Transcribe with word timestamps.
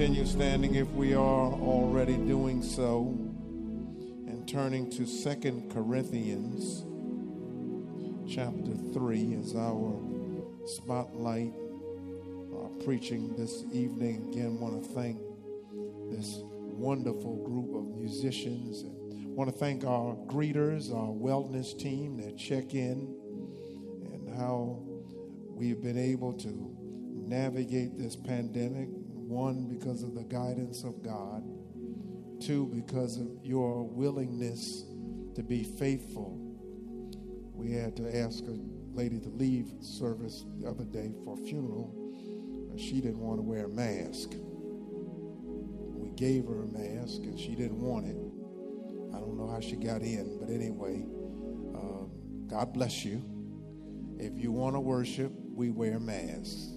Continue 0.00 0.24
standing, 0.24 0.76
if 0.76 0.88
we 0.92 1.12
are 1.12 1.52
already 1.52 2.16
doing 2.16 2.62
so, 2.62 3.14
and 4.26 4.48
turning 4.48 4.88
to 4.88 5.04
Second 5.04 5.70
Corinthians 5.70 6.86
chapter 8.26 8.72
3 8.94 9.34
as 9.34 9.54
our 9.54 10.00
spotlight, 10.64 11.52
our 12.56 12.70
preaching 12.82 13.36
this 13.36 13.64
evening. 13.74 14.26
Again, 14.32 14.58
want 14.58 14.82
to 14.82 14.88
thank 14.94 15.20
this 16.10 16.38
wonderful 16.40 17.36
group 17.44 17.74
of 17.74 17.94
musicians 17.94 18.80
and 18.80 19.36
want 19.36 19.52
to 19.52 19.58
thank 19.58 19.84
our 19.84 20.16
greeters, 20.28 20.90
our 20.94 21.12
wellness 21.12 21.78
team 21.78 22.16
that 22.24 22.38
check 22.38 22.72
in 22.72 23.14
and 24.14 24.34
how 24.34 24.78
we've 25.50 25.82
been 25.82 25.98
able 25.98 26.32
to 26.32 26.74
navigate 27.28 27.98
this 27.98 28.16
pandemic. 28.16 28.88
One, 29.30 29.68
because 29.68 30.02
of 30.02 30.16
the 30.16 30.24
guidance 30.24 30.82
of 30.82 31.04
God. 31.04 31.44
Two, 32.42 32.66
because 32.66 33.16
of 33.16 33.28
your 33.44 33.84
willingness 33.84 34.82
to 35.36 35.44
be 35.44 35.62
faithful. 35.62 36.36
We 37.54 37.70
had 37.70 37.96
to 37.98 38.18
ask 38.18 38.42
a 38.42 38.58
lady 38.92 39.20
to 39.20 39.28
leave 39.28 39.70
service 39.80 40.44
the 40.58 40.68
other 40.68 40.82
day 40.82 41.12
for 41.22 41.34
a 41.34 41.36
funeral. 41.36 41.94
She 42.76 43.00
didn't 43.00 43.20
want 43.20 43.38
to 43.38 43.42
wear 43.42 43.66
a 43.66 43.68
mask. 43.68 44.30
We 44.34 46.10
gave 46.10 46.46
her 46.46 46.64
a 46.64 46.66
mask 46.66 47.22
and 47.22 47.38
she 47.38 47.54
didn't 47.54 47.80
want 47.80 48.06
it. 48.06 48.16
I 49.14 49.20
don't 49.20 49.38
know 49.38 49.48
how 49.48 49.60
she 49.60 49.76
got 49.76 50.02
in, 50.02 50.40
but 50.40 50.50
anyway, 50.50 51.04
um, 51.76 52.10
God 52.48 52.72
bless 52.72 53.04
you. 53.04 53.22
If 54.18 54.36
you 54.36 54.50
want 54.50 54.74
to 54.74 54.80
worship, 54.80 55.30
we 55.54 55.70
wear 55.70 56.00
masks. 56.00 56.72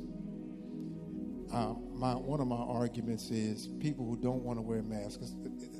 Uh, 1.52 1.74
my, 1.94 2.14
one 2.14 2.40
of 2.40 2.48
my 2.48 2.56
arguments 2.56 3.30
is 3.30 3.68
people 3.80 4.06
who 4.06 4.18
don't 4.18 4.44
want 4.44 4.58
to 4.58 4.62
wear 4.62 4.82
masks. 4.82 5.34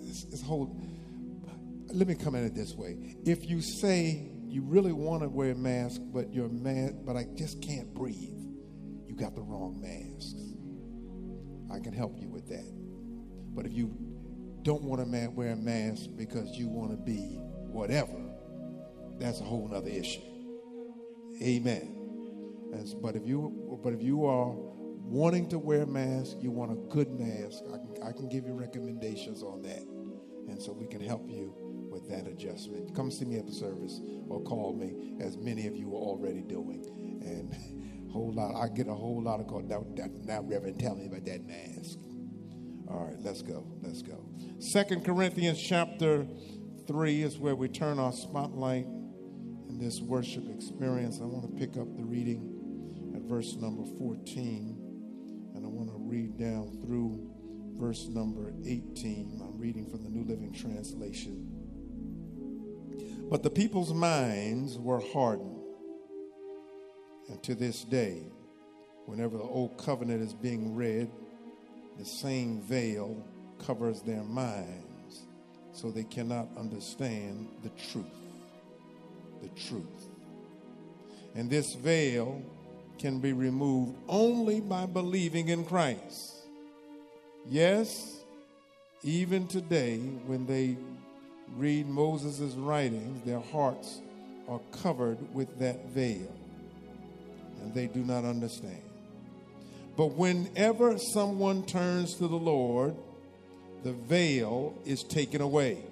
It's, 0.04 0.26
it's, 0.32 0.42
whole. 0.42 0.80
Let 1.94 2.08
me 2.08 2.16
come 2.16 2.36
at 2.36 2.44
it 2.44 2.56
this 2.56 2.76
way: 2.76 3.16
If 3.26 3.50
you 3.50 3.62
say 3.62 4.32
you 4.48 4.62
really 4.62 4.94
want 4.94 5.24
to 5.24 5.30
wear 5.30 5.52
a 5.52 5.56
mask, 5.56 6.02
but 6.14 6.34
your 6.34 6.48
mask, 6.50 6.96
but 7.06 7.16
I 7.16 7.26
just 7.36 7.62
can't 7.62 7.94
breathe, 7.94 8.40
you 9.08 9.16
got 9.16 9.36
the 9.36 9.42
wrong 9.42 9.82
mask. 9.82 10.38
I 11.74 11.80
can 11.80 11.94
help 11.94 12.20
you 12.20 12.30
with 12.30 12.48
that. 12.50 12.72
But 13.56 13.66
if 13.66 13.74
you 13.74 13.96
don't 14.62 14.84
want 14.84 15.02
to 15.02 15.30
wear 15.30 15.52
a 15.52 15.56
mask 15.56 16.10
because 16.16 16.52
you 16.52 16.68
want 16.68 16.92
to 16.92 16.98
be 16.98 17.40
whatever, 17.66 18.16
that's 19.20 19.42
a 19.42 19.44
whole 19.44 19.72
other 19.74 19.90
issue. 19.90 20.22
Amen. 21.42 21.96
As, 22.76 22.94
but 22.94 23.16
if 23.16 23.26
you 23.26 23.80
but 23.84 23.94
if 23.94 24.02
you 24.02 24.26
are 24.26 24.56
wanting 25.04 25.50
to 25.50 25.60
wear 25.60 25.84
a 25.84 25.88
mask, 25.88 26.38
you 26.40 26.52
want 26.52 26.72
a 26.72 26.76
good 26.94 27.12
mask, 27.20 27.64
I 27.74 27.78
can, 27.78 28.04
I 28.04 28.12
can 28.12 28.30
give 28.30 28.46
you 28.46 28.54
recommendations 28.54 29.44
on 29.44 29.62
that. 29.64 29.84
And 30.48 30.62
so 30.62 30.72
we 30.74 30.88
can 30.88 31.02
help 31.02 31.30
you 31.30 31.54
with 31.92 32.10
that 32.10 32.28
adjustment. 32.28 32.96
Come 32.96 33.12
see 33.12 33.26
me 33.26 33.38
at 33.38 33.46
the 33.46 33.54
service 33.54 34.02
or 34.28 34.42
call 34.42 34.74
me, 34.74 35.16
as 35.22 35.38
many 35.38 35.68
of 35.68 35.76
you 35.76 35.90
are 35.90 36.00
already 36.00 36.42
doing. 36.42 36.86
And 37.22 37.54
a 37.54 38.12
whole 38.12 38.34
lot, 38.34 38.56
I 38.56 38.68
get 38.70 38.88
a 38.88 38.94
whole 38.94 39.22
lot 39.22 39.40
of 39.40 39.48
calls. 39.48 39.66
Now, 39.66 39.86
now, 40.24 40.42
Reverend, 40.42 40.80
tell 40.80 40.96
me 40.96 41.06
about 41.06 41.26
that 41.26 41.46
mask. 41.46 42.00
All 42.90 43.06
right, 43.06 43.18
let's 43.22 43.42
go. 43.42 43.66
Let's 43.82 44.02
go. 44.02 44.26
Second 44.60 45.06
Corinthians 45.06 45.62
chapter 45.62 46.28
3 46.88 47.24
is 47.24 47.38
where 47.38 47.56
we 47.56 47.68
turn 47.68 48.00
our 48.00 48.12
spotlight 48.12 48.86
in 48.86 49.78
this 49.80 50.02
worship 50.02 50.50
experience. 50.50 51.20
I 51.22 51.26
want 51.26 51.50
to 51.50 51.60
pick 51.60 51.78
up 51.78 51.96
the 51.96 52.04
reading 52.04 53.14
at 53.16 53.22
verse 53.22 53.56
number 53.56 53.84
14 53.98 54.83
read 56.14 56.38
down 56.38 56.70
through 56.86 57.28
verse 57.76 58.08
number 58.08 58.54
18. 58.68 59.42
I'm 59.44 59.58
reading 59.58 59.90
from 59.90 60.04
the 60.04 60.12
New 60.12 60.24
Living 60.26 60.54
Translation. 60.54 61.50
But 63.32 63.42
the 63.42 63.50
people's 63.50 63.96
minds 63.96 64.78
were 64.78 65.00
hardened. 65.12 65.60
And 67.30 67.42
to 67.42 67.56
this 67.56 67.84
day, 67.84 68.28
whenever 69.08 69.38
the 69.38 69.44
old 69.44 69.76
covenant 69.80 70.22
is 70.22 70.36
being 70.36 70.76
read, 70.76 71.10
the 71.98 72.06
same 72.06 72.62
veil 72.62 73.26
covers 73.58 74.04
their 74.04 74.24
minds 74.24 75.26
so 75.72 75.90
they 75.90 76.04
cannot 76.04 76.48
understand 76.56 77.48
the 77.64 77.70
truth. 77.70 78.06
The 79.42 79.50
truth. 79.60 80.10
And 81.34 81.50
this 81.50 81.74
veil 81.74 82.44
can 82.98 83.20
be 83.20 83.34
removed 83.34 83.96
only 84.08 84.60
by 84.62 84.86
believing 84.86 85.50
in 85.50 85.66
Christ. 85.66 86.36
Yes, 87.48 88.22
even 89.04 89.48
today, 89.48 89.98
when 90.26 90.46
they 90.46 90.78
read 91.58 91.88
Moses' 91.88 92.54
writings, 92.56 93.26
their 93.26 93.40
hearts 93.40 94.02
are 94.48 94.62
covered 94.72 95.18
with 95.34 95.60
that 95.60 95.88
veil, 95.88 96.32
and 97.62 97.74
they 97.74 97.88
do 97.88 98.00
not 98.00 98.24
understand. 98.24 98.82
But 99.96 100.14
whenever 100.14 100.98
someone 100.98 101.64
turns 101.66 102.16
to 102.16 102.28
the 102.28 102.36
Lord, 102.36 102.96
the 103.84 103.94
veil 103.94 104.74
is 104.86 105.04
taken 105.04 105.42
away. 105.42 105.84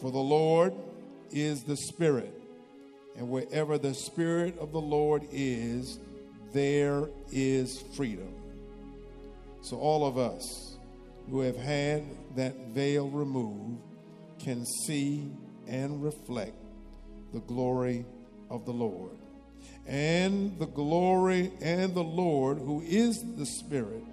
For 0.00 0.10
the 0.10 0.18
Lord 0.18 0.74
is 1.30 1.62
the 1.62 1.76
Spirit 1.76 2.41
and 3.16 3.28
wherever 3.28 3.78
the 3.78 3.94
Spirit 3.94 4.58
of 4.58 4.72
the 4.72 4.80
Lord 4.80 5.26
is, 5.30 5.98
there 6.52 7.08
is 7.30 7.82
freedom. 7.94 8.34
So, 9.62 9.78
all 9.78 10.06
of 10.06 10.18
us 10.18 10.76
who 11.30 11.40
have 11.40 11.56
had 11.56 12.04
that 12.36 12.54
veil 12.68 13.08
removed 13.08 13.80
can 14.38 14.66
see 14.86 15.30
and 15.66 16.02
reflect 16.02 16.56
the 17.32 17.40
glory 17.40 18.04
of 18.50 18.64
the 18.64 18.72
Lord. 18.72 19.12
And 19.86 20.58
the 20.58 20.66
glory 20.66 21.52
and 21.60 21.94
the 21.94 22.02
Lord, 22.02 22.58
who 22.58 22.82
is 22.82 23.22
the 23.36 23.46
Spirit, 23.46 24.04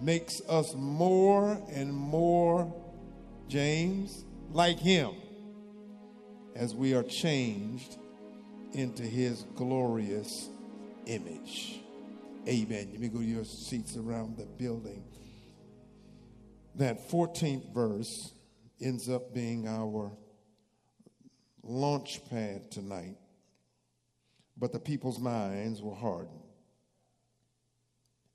makes 0.00 0.40
us 0.48 0.74
more 0.74 1.60
and 1.72 1.92
more, 1.92 2.72
James, 3.48 4.24
like 4.52 4.78
Him 4.78 5.14
as 6.54 6.74
we 6.74 6.94
are 6.94 7.02
changed 7.02 7.98
into 8.74 9.02
his 9.02 9.44
glorious 9.54 10.48
image. 11.06 11.80
Amen. 12.48 12.88
Let 12.90 13.00
me 13.00 13.08
go 13.08 13.18
to 13.18 13.24
your 13.24 13.44
seats 13.44 13.96
around 13.96 14.36
the 14.36 14.46
building. 14.46 15.04
That 16.74 17.08
14th 17.08 17.72
verse 17.72 18.32
ends 18.80 19.08
up 19.08 19.32
being 19.32 19.68
our 19.68 20.12
launch 21.62 22.20
pad 22.28 22.70
tonight. 22.70 23.16
But 24.56 24.72
the 24.72 24.80
people's 24.80 25.18
minds 25.18 25.82
were 25.82 25.94
hardened. 25.94 26.40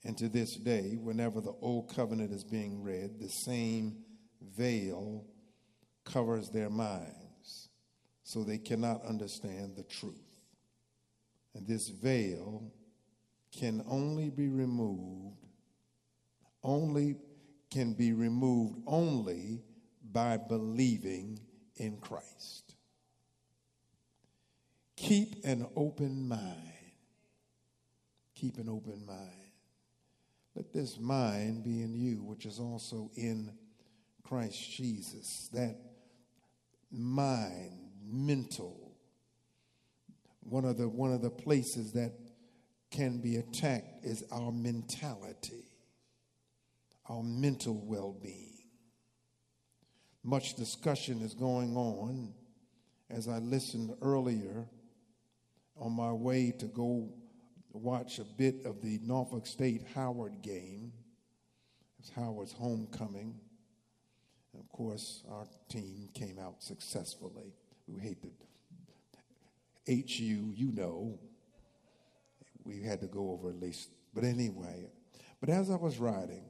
And 0.03 0.17
to 0.17 0.29
this 0.29 0.55
day, 0.55 0.97
whenever 0.99 1.41
the 1.41 1.53
old 1.61 1.93
covenant 1.93 2.31
is 2.31 2.43
being 2.43 2.81
read, 2.81 3.19
the 3.19 3.29
same 3.29 4.03
veil 4.41 5.25
covers 6.05 6.49
their 6.49 6.69
minds 6.69 7.69
so 8.23 8.43
they 8.43 8.57
cannot 8.57 9.03
understand 9.05 9.75
the 9.75 9.83
truth. 9.83 10.28
And 11.59 11.67
this 11.67 11.89
veil 11.89 12.71
can 13.51 13.83
only 13.85 14.29
be 14.29 14.47
removed, 14.47 15.35
only 16.63 17.17
can 17.69 17.91
be 17.95 18.13
removed 18.13 18.77
only 18.87 19.61
by 20.09 20.37
believing 20.37 21.37
in 21.75 21.97
Christ. 21.97 22.75
Keep 24.95 25.43
an 25.43 25.67
open 25.75 26.29
mind. 26.29 26.55
Keep 28.35 28.57
an 28.59 28.69
open 28.69 29.05
mind. 29.05 29.51
Let, 30.55 30.63
let 30.63 30.73
this 30.73 30.97
mind 30.97 31.65
be 31.65 31.81
in 31.81 31.93
you, 31.93 32.23
which 32.23 32.45
is 32.45 32.57
also 32.57 33.11
in 33.15 33.51
Christ 34.23 34.71
Jesus. 34.71 35.49
That 35.51 35.75
mind, 36.89 37.91
mental, 38.01 38.88
one 40.49 40.65
of 40.65 40.77
the 40.77 40.87
one 40.87 41.11
of 41.11 41.21
the 41.21 41.29
places 41.29 41.93
that 41.93 42.13
can 42.91 43.19
be 43.19 43.37
attacked 43.37 44.03
is 44.03 44.23
our 44.31 44.51
mentality, 44.51 45.65
our 47.07 47.21
mental 47.23 47.79
well-being. 47.85 48.57
Much 50.23 50.55
discussion 50.55 51.21
is 51.21 51.33
going 51.33 51.75
on 51.75 52.33
as 53.09 53.27
I 53.27 53.37
listened 53.37 53.95
earlier 54.01 54.65
on 55.77 55.93
my 55.93 56.11
way 56.11 56.51
to 56.59 56.65
go 56.65 57.09
watch 57.71 58.19
a 58.19 58.23
bit 58.23 58.65
of 58.65 58.81
the 58.81 58.99
Norfolk 59.03 59.45
State 59.45 59.83
Howard 59.95 60.41
game. 60.41 60.91
It's 61.99 62.09
Howard's 62.09 62.53
homecoming. 62.53 63.39
And 64.53 64.61
of 64.61 64.69
course, 64.69 65.23
our 65.29 65.45
team 65.69 66.09
came 66.13 66.39
out 66.39 66.61
successfully. 66.63 67.53
We 67.87 68.01
hate 68.01 68.21
the 68.21 68.31
HU, 69.89 70.53
you 70.55 70.71
know. 70.73 71.19
We 72.63 72.81
had 72.83 73.01
to 73.01 73.07
go 73.07 73.31
over 73.31 73.49
at 73.49 73.59
least. 73.59 73.89
But 74.13 74.23
anyway, 74.23 74.87
but 75.39 75.49
as 75.49 75.71
I 75.71 75.75
was 75.75 75.97
riding, 75.97 76.43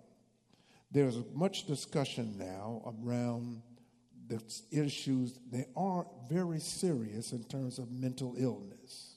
there's 0.91 1.17
much 1.33 1.65
discussion 1.65 2.37
now 2.37 2.93
around 3.03 3.61
the 4.27 4.41
issues. 4.71 5.39
They 5.51 5.67
are 5.75 6.05
very 6.29 6.59
serious 6.59 7.31
in 7.31 7.43
terms 7.43 7.79
of 7.79 7.91
mental 7.91 8.35
illness. 8.37 9.15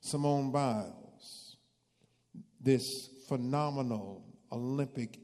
Simone 0.00 0.50
Biles, 0.52 1.56
this 2.60 3.08
phenomenal 3.28 4.24
Olympic 4.52 5.18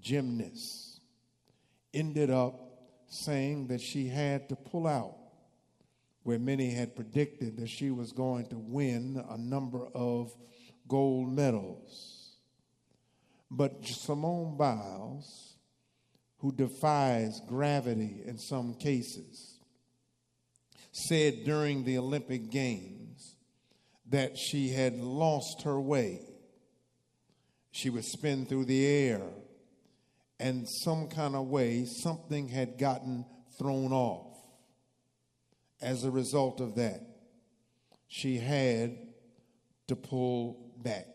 gymnast, 0.00 1.00
ended 1.92 2.30
up 2.30 2.68
saying 3.08 3.66
that 3.68 3.80
she 3.80 4.08
had 4.08 4.48
to 4.48 4.56
pull 4.56 4.86
out, 4.86 5.17
where 6.28 6.38
many 6.38 6.68
had 6.68 6.94
predicted 6.94 7.56
that 7.56 7.70
she 7.70 7.90
was 7.90 8.12
going 8.12 8.44
to 8.44 8.58
win 8.58 9.24
a 9.30 9.38
number 9.38 9.86
of 9.94 10.30
gold 10.86 11.32
medals. 11.32 12.36
But 13.50 13.86
Simone 13.86 14.58
Biles, 14.58 15.56
who 16.40 16.52
defies 16.52 17.40
gravity 17.48 18.20
in 18.26 18.36
some 18.36 18.74
cases, 18.74 19.58
said 20.92 21.44
during 21.46 21.84
the 21.84 21.96
Olympic 21.96 22.50
Games 22.50 23.34
that 24.10 24.36
she 24.36 24.68
had 24.68 24.98
lost 24.98 25.62
her 25.62 25.80
way. 25.80 26.20
She 27.70 27.88
would 27.88 28.04
spin 28.04 28.44
through 28.44 28.66
the 28.66 28.84
air, 28.84 29.22
and 30.38 30.68
some 30.68 31.08
kind 31.08 31.34
of 31.34 31.46
way, 31.46 31.86
something 31.86 32.48
had 32.48 32.76
gotten 32.76 33.24
thrown 33.58 33.94
off. 33.94 34.27
As 35.80 36.04
a 36.04 36.10
result 36.10 36.60
of 36.60 36.74
that, 36.74 37.02
she 38.08 38.38
had 38.38 38.98
to 39.86 39.96
pull 39.96 40.72
back. 40.82 41.06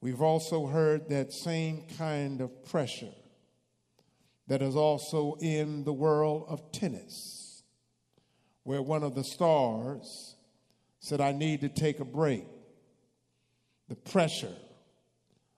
We've 0.00 0.22
also 0.22 0.66
heard 0.66 1.08
that 1.08 1.32
same 1.32 1.86
kind 1.98 2.40
of 2.40 2.64
pressure 2.64 3.14
that 4.48 4.62
is 4.62 4.76
also 4.76 5.36
in 5.40 5.84
the 5.84 5.92
world 5.92 6.46
of 6.48 6.72
tennis, 6.72 7.62
where 8.62 8.82
one 8.82 9.02
of 9.02 9.14
the 9.14 9.24
stars 9.24 10.36
said, 11.00 11.20
I 11.20 11.32
need 11.32 11.60
to 11.60 11.68
take 11.68 12.00
a 12.00 12.04
break. 12.04 12.44
The 13.88 13.96
pressure 13.96 14.54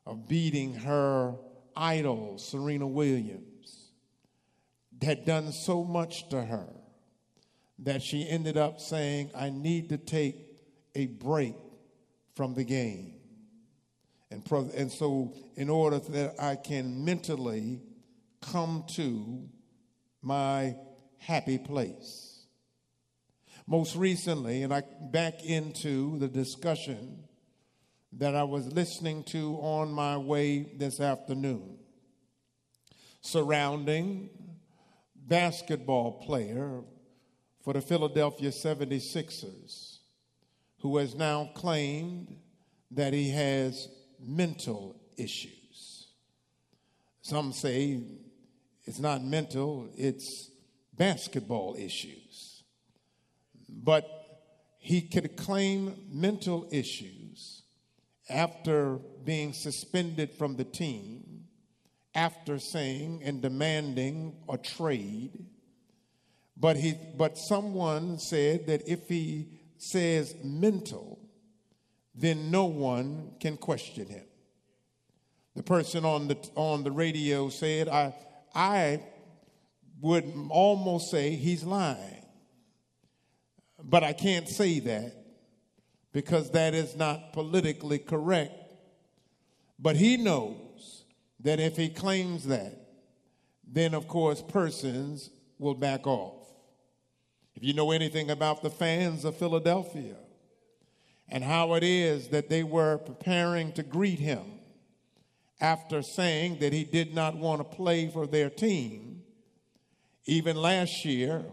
of 0.06 0.28
beating 0.28 0.74
her 0.74 1.34
idol, 1.74 2.38
Serena 2.38 2.86
Williams, 2.86 3.90
had 5.00 5.24
done 5.24 5.52
so 5.52 5.84
much 5.84 6.28
to 6.30 6.42
her 6.42 6.68
that 7.80 8.02
she 8.02 8.28
ended 8.28 8.56
up 8.56 8.80
saying, 8.80 9.30
I 9.36 9.50
need 9.50 9.90
to 9.90 9.98
take 9.98 10.36
a 10.94 11.06
break 11.06 11.54
from 12.34 12.54
the 12.54 12.64
game. 12.64 13.14
And, 14.30 14.44
and 14.74 14.90
so, 14.90 15.34
in 15.56 15.70
order 15.70 15.98
that 15.98 16.34
I 16.38 16.56
can 16.56 17.04
mentally 17.04 17.80
come 18.40 18.84
to 18.94 19.48
my 20.22 20.76
happy 21.18 21.58
place. 21.58 22.46
Most 23.66 23.96
recently, 23.96 24.62
and 24.62 24.72
I 24.72 24.82
back 25.10 25.44
into 25.44 26.18
the 26.18 26.28
discussion 26.28 27.24
that 28.14 28.34
I 28.34 28.44
was 28.44 28.66
listening 28.72 29.24
to 29.24 29.56
on 29.56 29.92
my 29.92 30.16
way 30.16 30.72
this 30.76 31.00
afternoon 31.00 31.78
surrounding 33.20 34.30
basketball 35.14 36.12
player 36.24 36.82
for 37.68 37.74
the 37.74 37.82
Philadelphia 37.82 38.48
76ers 38.48 39.98
who 40.80 40.96
has 40.96 41.14
now 41.14 41.50
claimed 41.54 42.34
that 42.90 43.12
he 43.12 43.28
has 43.28 43.90
mental 44.18 44.96
issues. 45.18 46.06
Some 47.20 47.52
say 47.52 48.00
it's 48.86 48.98
not 48.98 49.22
mental, 49.22 49.90
it's 49.98 50.50
basketball 50.96 51.76
issues 51.78 52.62
but 53.68 54.08
he 54.78 55.02
could 55.02 55.36
claim 55.36 55.94
mental 56.10 56.66
issues 56.70 57.64
after 58.30 58.98
being 59.24 59.52
suspended 59.52 60.30
from 60.30 60.56
the 60.56 60.64
team, 60.64 61.44
after 62.14 62.58
saying 62.58 63.20
and 63.22 63.42
demanding 63.42 64.36
a 64.48 64.56
trade. 64.56 65.44
But, 66.60 66.76
he, 66.76 66.94
but 67.16 67.38
someone 67.38 68.18
said 68.18 68.66
that 68.66 68.88
if 68.88 69.08
he 69.08 69.46
says 69.76 70.34
mental, 70.42 71.20
then 72.14 72.50
no 72.50 72.64
one 72.64 73.32
can 73.40 73.56
question 73.56 74.08
him. 74.08 74.24
The 75.54 75.62
person 75.62 76.04
on 76.04 76.28
the, 76.28 76.36
on 76.56 76.82
the 76.82 76.90
radio 76.90 77.48
said, 77.48 77.88
I, 77.88 78.14
I 78.54 79.02
would 80.00 80.32
almost 80.50 81.10
say 81.10 81.36
he's 81.36 81.62
lying. 81.62 82.24
But 83.82 84.02
I 84.02 84.12
can't 84.12 84.48
say 84.48 84.80
that 84.80 85.12
because 86.12 86.50
that 86.50 86.74
is 86.74 86.96
not 86.96 87.32
politically 87.32 87.98
correct. 87.98 88.52
But 89.78 89.94
he 89.94 90.16
knows 90.16 91.04
that 91.40 91.60
if 91.60 91.76
he 91.76 91.88
claims 91.88 92.46
that, 92.46 92.74
then 93.64 93.94
of 93.94 94.08
course 94.08 94.42
persons 94.42 95.30
will 95.58 95.74
back 95.74 96.06
off. 96.06 96.37
If 97.58 97.64
you 97.64 97.72
know 97.72 97.90
anything 97.90 98.30
about 98.30 98.62
the 98.62 98.70
fans 98.70 99.24
of 99.24 99.36
Philadelphia 99.36 100.14
and 101.28 101.42
how 101.42 101.74
it 101.74 101.82
is 101.82 102.28
that 102.28 102.48
they 102.48 102.62
were 102.62 102.98
preparing 102.98 103.72
to 103.72 103.82
greet 103.82 104.20
him 104.20 104.60
after 105.60 106.00
saying 106.00 106.60
that 106.60 106.72
he 106.72 106.84
did 106.84 107.16
not 107.16 107.36
want 107.36 107.58
to 107.58 107.76
play 107.76 108.10
for 108.10 108.28
their 108.28 108.48
team, 108.48 109.24
even 110.24 110.54
last 110.54 111.04
year, 111.04 111.46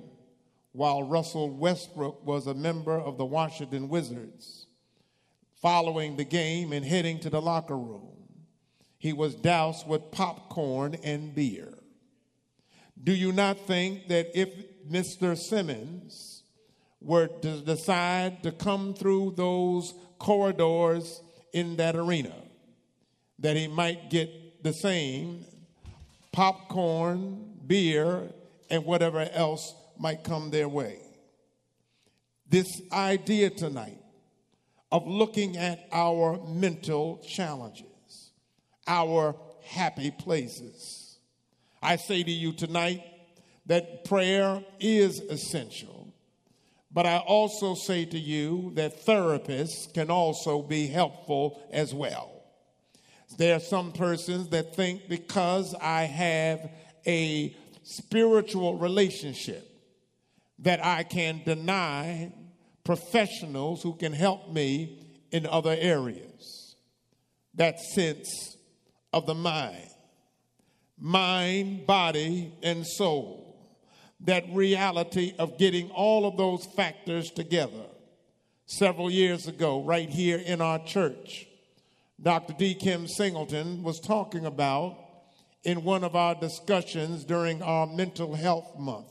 while 0.73 1.01
Russell 1.01 1.49
Westbrook 1.49 2.23
was 2.23 2.45
a 2.45 2.53
member 2.53 2.99
of 2.99 3.17
the 3.17 3.25
Washington 3.25 3.89
Wizards. 3.89 4.67
Following 5.59 6.17
the 6.17 6.23
game 6.23 6.71
and 6.71 6.85
heading 6.85 7.19
to 7.21 7.31
the 7.31 7.41
locker 7.41 7.79
room, 7.79 8.13
he 8.99 9.11
was 9.11 9.33
doused 9.33 9.87
with 9.87 10.11
popcorn 10.11 10.97
and 11.03 11.33
beer. 11.33 11.73
Do 13.03 13.11
you 13.11 13.31
not 13.31 13.57
think 13.65 14.07
that 14.09 14.39
if 14.39 14.49
Mr. 14.89 15.37
Simmons 15.37 16.43
were 17.01 17.27
to 17.27 17.61
decide 17.61 18.43
to 18.43 18.51
come 18.51 18.93
through 18.93 19.33
those 19.35 19.93
corridors 20.17 21.21
in 21.53 21.75
that 21.77 21.95
arena, 21.95 22.33
that 23.39 23.55
he 23.55 23.67
might 23.67 24.09
get 24.09 24.63
the 24.63 24.73
same 24.73 25.45
popcorn, 26.31 27.53
beer, 27.65 28.29
and 28.69 28.85
whatever 28.85 29.27
else 29.33 29.73
might 29.97 30.23
come 30.23 30.49
their 30.49 30.67
way. 30.67 30.99
This 32.49 32.81
idea 32.91 33.49
tonight 33.49 34.01
of 34.91 35.07
looking 35.07 35.57
at 35.57 35.87
our 35.91 36.39
mental 36.47 37.17
challenges, 37.27 38.31
our 38.87 39.35
happy 39.63 40.11
places. 40.11 41.17
I 41.81 41.95
say 41.95 42.23
to 42.23 42.31
you 42.31 42.53
tonight 42.53 43.03
that 43.65 44.05
prayer 44.05 44.63
is 44.79 45.19
essential, 45.19 46.13
but 46.91 47.05
I 47.05 47.17
also 47.17 47.75
say 47.75 48.05
to 48.05 48.17
you 48.19 48.71
that 48.75 49.05
therapists 49.05 49.93
can 49.93 50.09
also 50.09 50.61
be 50.61 50.87
helpful 50.87 51.61
as 51.71 51.93
well. 51.93 52.31
There 53.37 53.55
are 53.55 53.59
some 53.59 53.91
persons 53.91 54.49
that 54.49 54.75
think 54.75 55.09
because 55.09 55.75
I 55.81 56.03
have 56.03 56.71
a 57.05 57.55
spiritual 57.83 58.77
relationship, 58.77 59.69
that 60.59 60.83
I 60.83 61.03
can 61.03 61.41
deny 61.43 62.31
professionals 62.83 63.83
who 63.83 63.93
can 63.95 64.13
help 64.13 64.51
me 64.53 64.99
in 65.31 65.45
other 65.45 65.75
areas. 65.77 66.75
that 67.55 67.79
sense 67.79 68.57
of 69.13 69.25
the 69.25 69.33
mind, 69.33 69.89
mind, 70.99 71.87
body, 71.87 72.53
and 72.61 72.85
soul. 72.85 73.44
That 74.25 74.45
reality 74.51 75.33
of 75.39 75.57
getting 75.57 75.89
all 75.91 76.27
of 76.27 76.37
those 76.37 76.65
factors 76.65 77.31
together. 77.31 77.85
Several 78.65 79.11
years 79.11 79.47
ago, 79.47 79.83
right 79.83 80.09
here 80.09 80.37
in 80.37 80.61
our 80.61 80.79
church, 80.83 81.47
Dr. 82.21 82.53
D. 82.53 82.73
Kim 82.73 83.07
Singleton 83.07 83.83
was 83.83 83.99
talking 83.99 84.45
about 84.45 84.97
in 85.63 85.83
one 85.83 86.03
of 86.03 86.15
our 86.15 86.35
discussions 86.35 87.25
during 87.25 87.61
our 87.61 87.85
mental 87.85 88.35
health 88.35 88.77
month. 88.77 89.07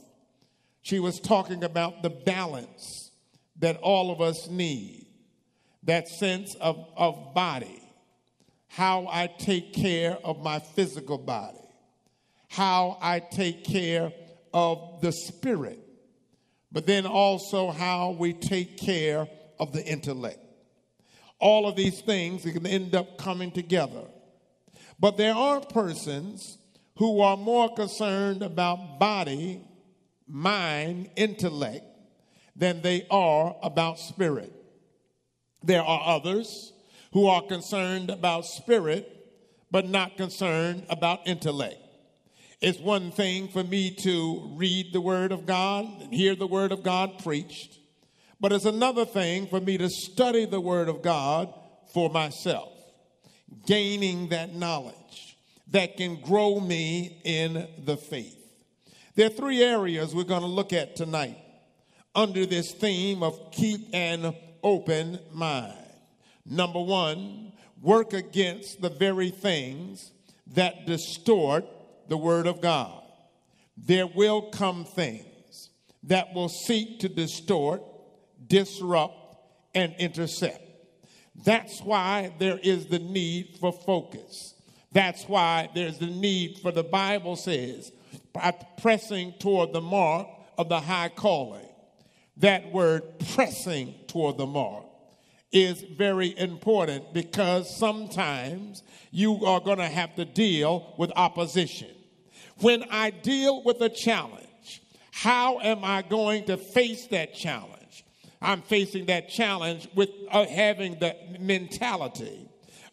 She 0.83 1.01
was 1.01 1.21
talking 1.21 1.65
about 1.65 2.03
the 2.03 2.11
balance 2.11 3.11
that 3.59 3.77
all 3.79 4.11
of 4.11 4.21
us 4.21 4.49
need, 4.49 5.07
that 5.83 6.09
sense 6.09 6.55
of, 6.57 6.89
of 6.97 7.35
body, 7.35 7.83
how 8.69 9.07
I 9.11 9.27
take 9.27 9.73
care 9.73 10.19
of 10.25 10.43
my 10.43 10.59
physical 10.59 11.19
body, 11.19 11.59
how 12.49 12.99
I 13.01 13.21
take 13.21 13.65
care 13.65 14.13
of 14.55 15.03
the 15.03 15.13
spirit, 15.13 15.79
but 16.73 16.87
then 16.87 17.05
also 17.05 17.71
how 17.71 18.13
we 18.13 18.33
take 18.33 18.79
care 18.79 19.29
of 19.59 19.73
the 19.73 19.85
intellect. 19.85 20.39
All 21.41 21.69
of 21.69 21.77
these 21.77 22.01
things 22.01 22.45
can 22.45 22.67
end 22.67 22.95
up 22.95 23.19
coming 23.19 23.51
together. 23.51 24.05
But 24.99 25.17
there 25.17 25.35
are 25.35 25.61
persons 25.61 26.57
who 26.97 27.21
are 27.21 27.37
more 27.37 27.75
concerned 27.75 28.43
about 28.43 29.01
body, 29.01 29.61
mind, 30.29 31.11
intellect 31.17 31.85
than 32.55 32.81
they 32.81 33.07
are 33.11 33.57
about 33.63 33.99
spirit. 33.99 34.53
There 35.65 35.83
are 35.83 36.17
others 36.17 36.73
who 37.13 37.27
are 37.27 37.43
concerned 37.43 38.11
about 38.11 38.47
spirit, 38.47 39.11
but 39.71 39.89
not 39.89 40.17
concerned 40.17 40.87
about 40.89 41.27
intellect. 41.27 41.84
It's 42.67 42.81
one 42.81 43.11
thing 43.11 43.49
for 43.49 43.63
me 43.63 43.91
to 43.91 44.53
read 44.55 44.95
the 44.95 45.01
Word 45.03 45.33
of 45.33 45.45
God 45.45 45.85
and 46.01 46.15
hear 46.15 46.35
the 46.35 46.47
Word 46.47 46.73
of 46.73 46.83
God 46.83 47.23
preached, 47.23 47.79
but 48.41 48.53
it's 48.53 48.65
another 48.65 49.05
thing 49.05 49.49
for 49.49 49.61
me 49.61 49.77
to 49.77 49.91
study 49.91 50.47
the 50.47 50.63
Word 50.63 50.89
of 50.89 51.03
God 51.03 51.53
for 51.93 52.09
myself, 52.09 52.73
gaining 53.67 54.31
that 54.31 54.55
knowledge 54.55 55.37
that 55.73 55.99
can 55.99 56.19
grow 56.23 56.59
me 56.59 57.21
in 57.23 57.69
the 57.85 57.99
faith. 57.99 58.43
There 59.15 59.27
are 59.27 59.29
three 59.29 59.63
areas 59.63 60.15
we're 60.15 60.25
going 60.25 60.41
to 60.41 60.47
look 60.47 60.73
at 60.73 60.97
tonight 60.97 61.37
under 62.15 62.47
this 62.47 62.73
theme 62.73 63.23
of 63.23 63.53
keep 63.53 63.95
an 63.95 64.35
open 64.63 65.19
mind. 65.35 65.77
Number 66.47 66.81
one, 66.81 67.53
work 67.83 68.15
against 68.15 68.81
the 68.81 68.89
very 68.89 69.29
things 69.29 70.13
that 70.55 70.87
distort 70.87 71.67
the 72.09 72.17
Word 72.17 72.47
of 72.47 72.61
God. 72.61 73.03
There 73.77 74.07
will 74.07 74.43
come 74.51 74.85
things 74.85 75.71
that 76.05 76.35
will 76.35 76.49
seek 76.49 77.01
to 77.01 77.09
distort, 77.09 77.83
disrupt, 78.47 79.37
and 79.75 79.95
intercept. 79.99 80.61
That's 81.45 81.81
why 81.83 82.33
there 82.39 82.59
is 82.63 82.87
the 82.87 82.99
need 83.01 83.57
for 83.61 83.73
focus. 83.73 84.55
That's 84.93 85.25
why 85.25 85.71
there's 85.75 85.99
the 85.99 86.07
need 86.07 86.59
for 86.61 86.71
the 86.71 86.85
Bible 86.85 87.35
says, 87.35 87.91
pressing 88.81 89.33
toward 89.41 89.73
the 89.73 89.81
mark 89.81 90.29
of 90.57 90.69
the 90.69 90.81
high 90.81 91.09
calling. 91.09 91.67
That 92.39 92.73
word 92.73 93.03
pressing 93.35 93.95
toward 94.07 94.39
the 94.39 94.47
mark 94.47 94.85
is 95.55 95.83
very 95.83 96.37
important 96.37 97.15
because 97.15 97.75
sometimes 97.75 98.83
you 99.13 99.47
are 99.47 99.61
going 99.61 99.79
to 99.79 99.87
have 99.87 100.15
to 100.17 100.25
deal 100.25 100.93
with 100.99 101.13
opposition. 101.15 101.89
When 102.59 102.83
I 102.91 103.11
deal 103.11 103.63
with 103.63 103.81
a 103.81 103.89
challenge, 103.89 104.83
how 105.13 105.61
am 105.61 105.85
I 105.85 106.03
going 106.03 106.47
to 106.47 106.57
face 106.57 107.07
that 107.07 107.35
challenge? 107.35 108.05
I'm 108.43 108.63
facing 108.63 109.07
that 109.07 109.29
challenge 109.29 109.89
with 109.95 110.11
uh, 110.31 110.45
having 110.45 110.99
the 110.99 111.17
mentality 111.39 112.49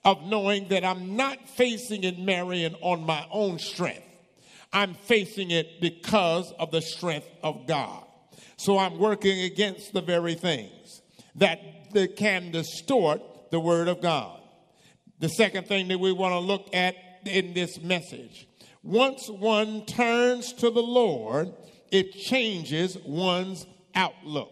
of 0.05 0.23
knowing 0.23 0.67
that 0.69 0.85
I'm 0.85 1.15
not 1.15 1.49
facing 1.49 2.03
it, 2.03 2.19
Marion, 2.19 2.75
on 2.81 3.03
my 3.03 3.25
own 3.31 3.57
strength. 3.57 4.03
I'm 4.71 4.93
facing 4.93 5.49
it 5.49 5.81
because 5.81 6.51
of 6.53 6.69
the 6.69 6.81
strength 6.81 7.27
of 7.41 7.65
God. 7.67 8.05
So 8.57 8.77
I'm 8.77 8.99
working 8.99 9.41
against 9.41 9.93
the 9.93 10.01
very 10.01 10.35
things 10.35 11.01
that 11.35 11.59
that 11.91 12.15
can 12.15 12.51
distort 12.51 13.21
the 13.51 13.59
Word 13.59 13.87
of 13.87 14.01
God. 14.01 14.41
The 15.19 15.29
second 15.29 15.67
thing 15.67 15.87
that 15.89 15.99
we 15.99 16.11
want 16.11 16.33
to 16.33 16.39
look 16.39 16.73
at 16.73 16.95
in 17.25 17.53
this 17.53 17.79
message 17.79 18.47
once 18.83 19.29
one 19.29 19.85
turns 19.85 20.53
to 20.53 20.71
the 20.71 20.81
Lord, 20.81 21.53
it 21.91 22.13
changes 22.13 22.97
one's 23.05 23.65
outlook. 23.93 24.51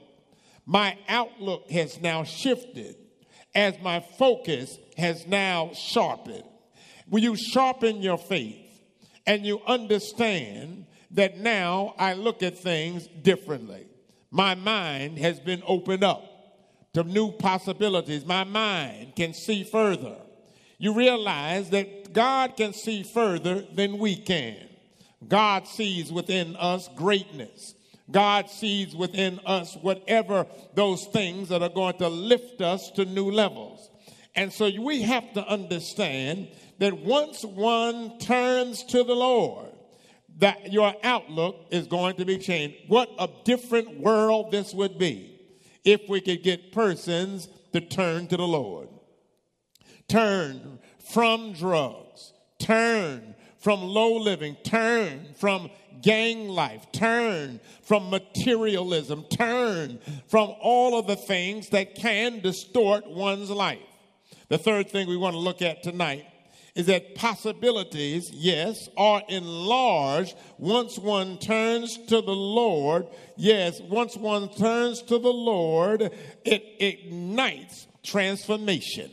My 0.66 0.98
outlook 1.08 1.72
has 1.72 2.00
now 2.00 2.24
shifted 2.24 2.96
as 3.56 3.80
my 3.82 4.02
focus 4.20 4.78
has 4.98 5.26
now 5.26 5.72
sharpened. 5.74 6.44
When 7.08 7.24
you 7.24 7.36
sharpen 7.36 8.04
your 8.04 8.20
faith 8.20 8.82
and 9.26 9.44
you 9.44 9.62
understand 9.66 10.86
that 11.12 11.40
now 11.40 11.96
I 11.98 12.14
look 12.14 12.44
at 12.44 12.60
things 12.60 13.08
differently? 13.08 13.88
My 14.30 14.54
mind 14.54 15.18
has 15.18 15.40
been 15.40 15.64
opened 15.66 16.04
up 16.04 16.29
to 16.94 17.04
new 17.04 17.32
possibilities. 17.32 18.26
My 18.26 18.44
mind 18.44 19.16
can 19.16 19.34
see 19.34 19.64
further. 19.64 20.16
You 20.78 20.94
realize 20.94 21.70
that 21.72 22.14
God 22.14 22.56
can 22.58 22.74
see 22.74 23.04
further 23.04 23.62
than 23.62 23.98
we 23.98 24.16
can. 24.16 24.58
God 25.28 25.68
sees 25.68 26.12
within 26.12 26.56
us 26.56 26.90
greatness. 26.96 27.76
God 28.10 28.50
sees 28.50 28.96
within 28.96 29.40
us 29.46 29.76
whatever 29.76 30.48
those 30.74 31.06
things 31.06 31.50
that 31.50 31.62
are 31.62 31.70
going 31.70 31.98
to 31.98 32.08
lift 32.10 32.62
us 32.62 32.90
to 32.92 33.06
new 33.06 33.30
levels. 33.30 33.92
And 34.36 34.52
so 34.52 34.70
we 34.80 35.02
have 35.04 35.34
to 35.34 35.46
understand 35.46 36.48
that 36.80 36.98
once 36.98 37.44
one 37.44 38.18
turns 38.20 38.84
to 38.86 39.04
the 39.04 39.14
Lord, 39.14 39.68
that 40.38 40.72
your 40.72 40.94
outlook 41.04 41.68
is 41.72 41.88
going 41.88 42.16
to 42.16 42.26
be 42.26 42.38
changed. 42.38 42.78
What 42.88 43.10
a 43.20 43.28
different 43.44 44.00
world 44.00 44.52
this 44.52 44.74
would 44.74 44.98
be 44.98 45.39
if 45.84 46.08
we 46.10 46.22
could 46.22 46.44
get 46.44 46.72
persons 46.72 47.48
to 47.74 47.82
turn 47.82 48.28
to 48.28 48.38
the 48.38 48.48
Lord. 48.48 48.90
Turn 50.08 50.80
from 51.12 51.54
drugs, 51.54 52.34
turn 52.60 53.36
from 53.60 53.82
low 53.82 54.18
living, 54.18 54.56
turn 54.64 55.34
from 55.36 55.70
gang 56.02 56.48
life, 56.48 56.92
turn 56.92 57.60
from 57.84 58.10
materialism, 58.10 59.26
turn 59.30 60.00
from 60.28 60.54
all 60.62 60.98
of 60.98 61.08
the 61.08 61.16
things 61.16 61.70
that 61.70 61.96
can 61.96 62.40
distort 62.40 63.06
one's 63.08 63.50
life. 63.50 63.80
The 64.48 64.58
third 64.58 64.90
thing 64.90 65.08
we 65.08 65.18
want 65.18 65.34
to 65.36 65.40
look 65.40 65.62
at 65.62 65.84
tonight 65.84 66.26
is 66.80 66.86
that 66.86 67.14
possibilities, 67.14 68.32
yes, 68.32 68.88
are 68.96 69.22
enlarged 69.28 70.34
once 70.58 70.98
one 70.98 71.38
turns 71.38 71.98
to 72.08 72.22
the 72.22 72.32
Lord. 72.32 73.06
Yes, 73.36 73.82
once 73.82 74.16
one 74.16 74.48
turns 74.54 75.02
to 75.02 75.20
the 75.20 75.34
Lord, 75.34 76.10
it 76.46 76.64
ignites 76.80 77.86
transformation. 78.02 79.12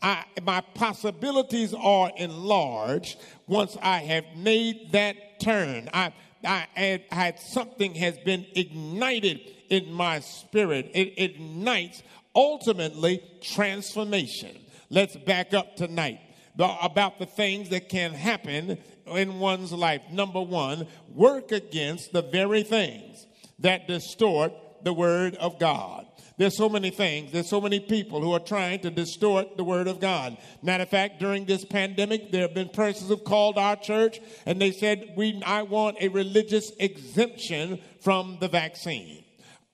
I, 0.00 0.26
my 0.44 0.60
possibilities 0.60 1.74
are 1.74 2.12
enlarged 2.16 3.18
once 3.48 3.76
I 3.82 3.98
have 3.98 4.24
made 4.36 4.92
that 4.92 5.40
turn. 5.40 5.90
I, 5.92 6.12
I 6.44 7.02
had 7.10 7.40
something 7.40 7.96
has 7.96 8.16
been 8.18 8.46
ignited 8.54 9.40
in 9.70 9.92
my 9.92 10.20
spirit. 10.20 10.92
It 10.94 11.14
ignites 11.16 12.00
ultimately 12.36 13.24
transformation. 13.42 14.56
Let's 14.88 15.16
back 15.16 15.52
up 15.52 15.74
tonight 15.74 16.20
the, 16.58 16.68
about 16.82 17.18
the 17.18 17.26
things 17.26 17.70
that 17.70 17.88
can 17.88 18.12
happen 18.12 18.78
in 19.06 19.38
one's 19.38 19.72
life. 19.72 20.02
Number 20.12 20.42
one, 20.42 20.86
work 21.14 21.52
against 21.52 22.12
the 22.12 22.20
very 22.20 22.64
things 22.64 23.26
that 23.60 23.86
distort 23.86 24.52
the 24.82 24.92
Word 24.92 25.36
of 25.36 25.58
God. 25.58 26.04
There's 26.36 26.56
so 26.56 26.68
many 26.68 26.90
things. 26.90 27.32
There's 27.32 27.48
so 27.48 27.60
many 27.60 27.80
people 27.80 28.20
who 28.20 28.32
are 28.32 28.40
trying 28.40 28.80
to 28.80 28.90
distort 28.90 29.56
the 29.56 29.64
word 29.64 29.88
of 29.88 29.98
God. 29.98 30.36
Matter 30.62 30.84
of 30.84 30.88
fact, 30.88 31.18
during 31.18 31.46
this 31.46 31.64
pandemic, 31.64 32.30
there 32.30 32.42
have 32.42 32.54
been 32.54 32.68
persons 32.68 33.08
who've 33.10 33.24
called 33.24 33.58
our 33.58 33.74
church 33.74 34.20
and 34.46 34.60
they 34.60 34.70
said, 34.70 35.14
"We, 35.16 35.42
I 35.44 35.62
want 35.62 35.96
a 36.00 36.06
religious 36.06 36.70
exemption 36.78 37.80
from 38.00 38.38
the 38.40 38.46
vaccine." 38.46 39.24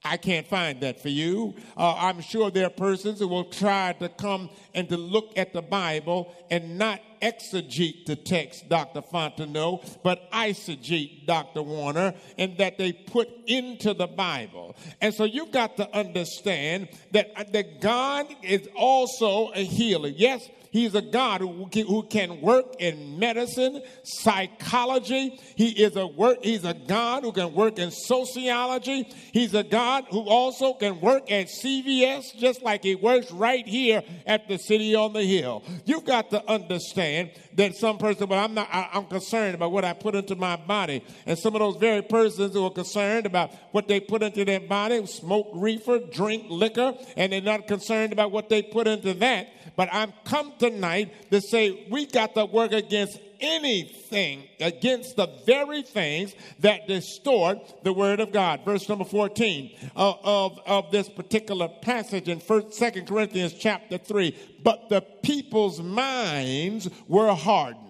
I 0.07 0.19
can't 0.19 0.47
find 0.47 0.81
that 0.83 1.01
for 1.01 1.09
you. 1.09 1.55
Uh, 1.79 1.95
I'm 1.95 2.21
sure 2.21 2.51
there 2.51 2.67
are 2.67 2.71
persons 2.71 3.21
who 3.21 3.29
will 3.29 3.45
try 3.45 3.95
to 4.01 4.11
come 4.11 4.51
and 4.75 4.87
to 4.91 4.99
look 4.99 5.33
at 5.39 5.55
the 5.55 5.63
Bible 5.63 6.35
and 6.51 6.77
not 6.79 7.01
exegete 7.23 8.05
the 8.05 8.15
text, 8.15 8.69
Dr. 8.69 9.01
Fontenot, 9.01 10.03
but 10.03 10.31
eisegete, 10.31 11.25
Dr. 11.25 11.63
Warner, 11.63 12.13
and 12.37 12.59
that 12.59 12.77
they 12.77 12.93
put 12.93 13.31
into 13.47 13.95
the 13.95 14.07
Bible. 14.07 14.77
And 15.01 15.15
so 15.15 15.25
you've 15.25 15.53
got 15.53 15.79
to 15.79 15.97
understand 15.97 16.89
that, 17.13 17.33
uh, 17.35 17.45
that 17.53 17.81
God 17.81 18.27
is 18.43 18.69
also 18.77 19.53
a 19.53 19.65
healer. 19.65 20.09
Yes, 20.09 20.51
He's 20.75 20.93
a 20.97 21.01
God 21.03 21.41
who, 21.41 21.69
can- 21.71 21.87
who 21.87 22.03
can 22.03 22.41
work 22.41 22.75
in 22.81 23.17
medicine, 23.21 23.81
psychology. 24.03 25.39
He 25.55 25.69
is 25.69 25.95
a 25.95 26.05
work. 26.05 26.39
He's 26.43 26.65
a 26.65 26.75
God 26.75 27.23
who 27.23 27.31
can 27.31 27.55
work 27.55 27.79
in 27.79 27.93
sociology. 27.93 29.09
He's 29.33 29.55
a 29.55 29.63
God 29.63 30.07
who 30.11 30.23
also 30.23 30.75
can 30.75 31.01
work 31.01 31.31
at 31.31 31.47
CVS, 31.47 32.37
just 32.37 32.63
like 32.63 32.83
he 32.83 32.97
works 32.97 33.31
right 33.31 33.65
here 33.65 34.03
at 34.27 34.49
the 34.49 34.59
city 34.59 34.97
on 34.97 35.13
the 35.13 35.23
hill. 35.23 35.63
You've 35.85 36.05
got 36.05 36.31
to 36.31 36.45
understand 36.51 37.31
that 37.55 37.77
some 37.77 37.99
person, 37.99 38.29
but 38.29 38.39
I'm 38.39 38.55
not. 38.55 38.69
I, 38.73 38.89
I'm 38.93 39.07
concerned 39.07 39.55
about 39.55 39.73
what 39.73 39.85
I 39.85 39.93
put 39.93 40.15
into 40.15 40.37
my 40.37 40.57
body, 40.57 41.05
and 41.27 41.39
some 41.39 41.55
of 41.55 41.61
those 41.61 41.77
very 41.77 42.03
persons 42.03 42.53
who 42.55 42.65
are 42.65 42.71
concerned 42.71 43.27
about 43.27 43.53
what 43.73 43.89
they 43.89 44.01
put 44.01 44.23
into 44.23 44.45
their 44.45 44.61
body, 44.61 45.05
smoke 45.07 45.51
reefer, 45.55 45.99
drink 45.99 46.47
liquor, 46.49 46.95
and 47.17 47.33
they're 47.33 47.41
not 47.41 47.67
concerned 47.67 48.13
about 48.13 48.33
what 48.33 48.49
they 48.49 48.63
put 48.63 48.87
into 48.87 49.15
that. 49.15 49.49
But 49.77 49.89
I'm 49.93 50.13
come 50.25 50.53
tonight 50.59 51.31
to 51.31 51.41
say 51.41 51.87
we 51.91 52.07
got 52.07 52.35
to 52.35 52.45
work 52.45 52.73
against 52.73 53.19
anything 53.41 54.49
against 54.61 55.17
the 55.17 55.29
very 55.47 55.83
things 55.83 56.35
that 56.61 56.89
distort 56.89 57.85
the 57.85 57.93
word 57.93 58.21
of 58.21 58.33
God. 58.33 58.65
Verse 58.65 58.89
number 58.89 59.05
14 59.05 59.71
of, 59.97 60.19
of, 60.25 60.61
of 60.67 60.91
this 60.91 61.09
particular 61.09 61.69
passage 61.69 62.29
in 62.29 62.41
first, 62.41 62.75
second 62.75 63.07
Corinthians 63.07 63.55
chapter 63.55 63.99
3. 63.99 64.37
But 64.63 64.89
the 64.89 65.01
people's 65.23 65.81
minds 65.81 66.89
were 67.09 67.35
hardened. 67.35 67.84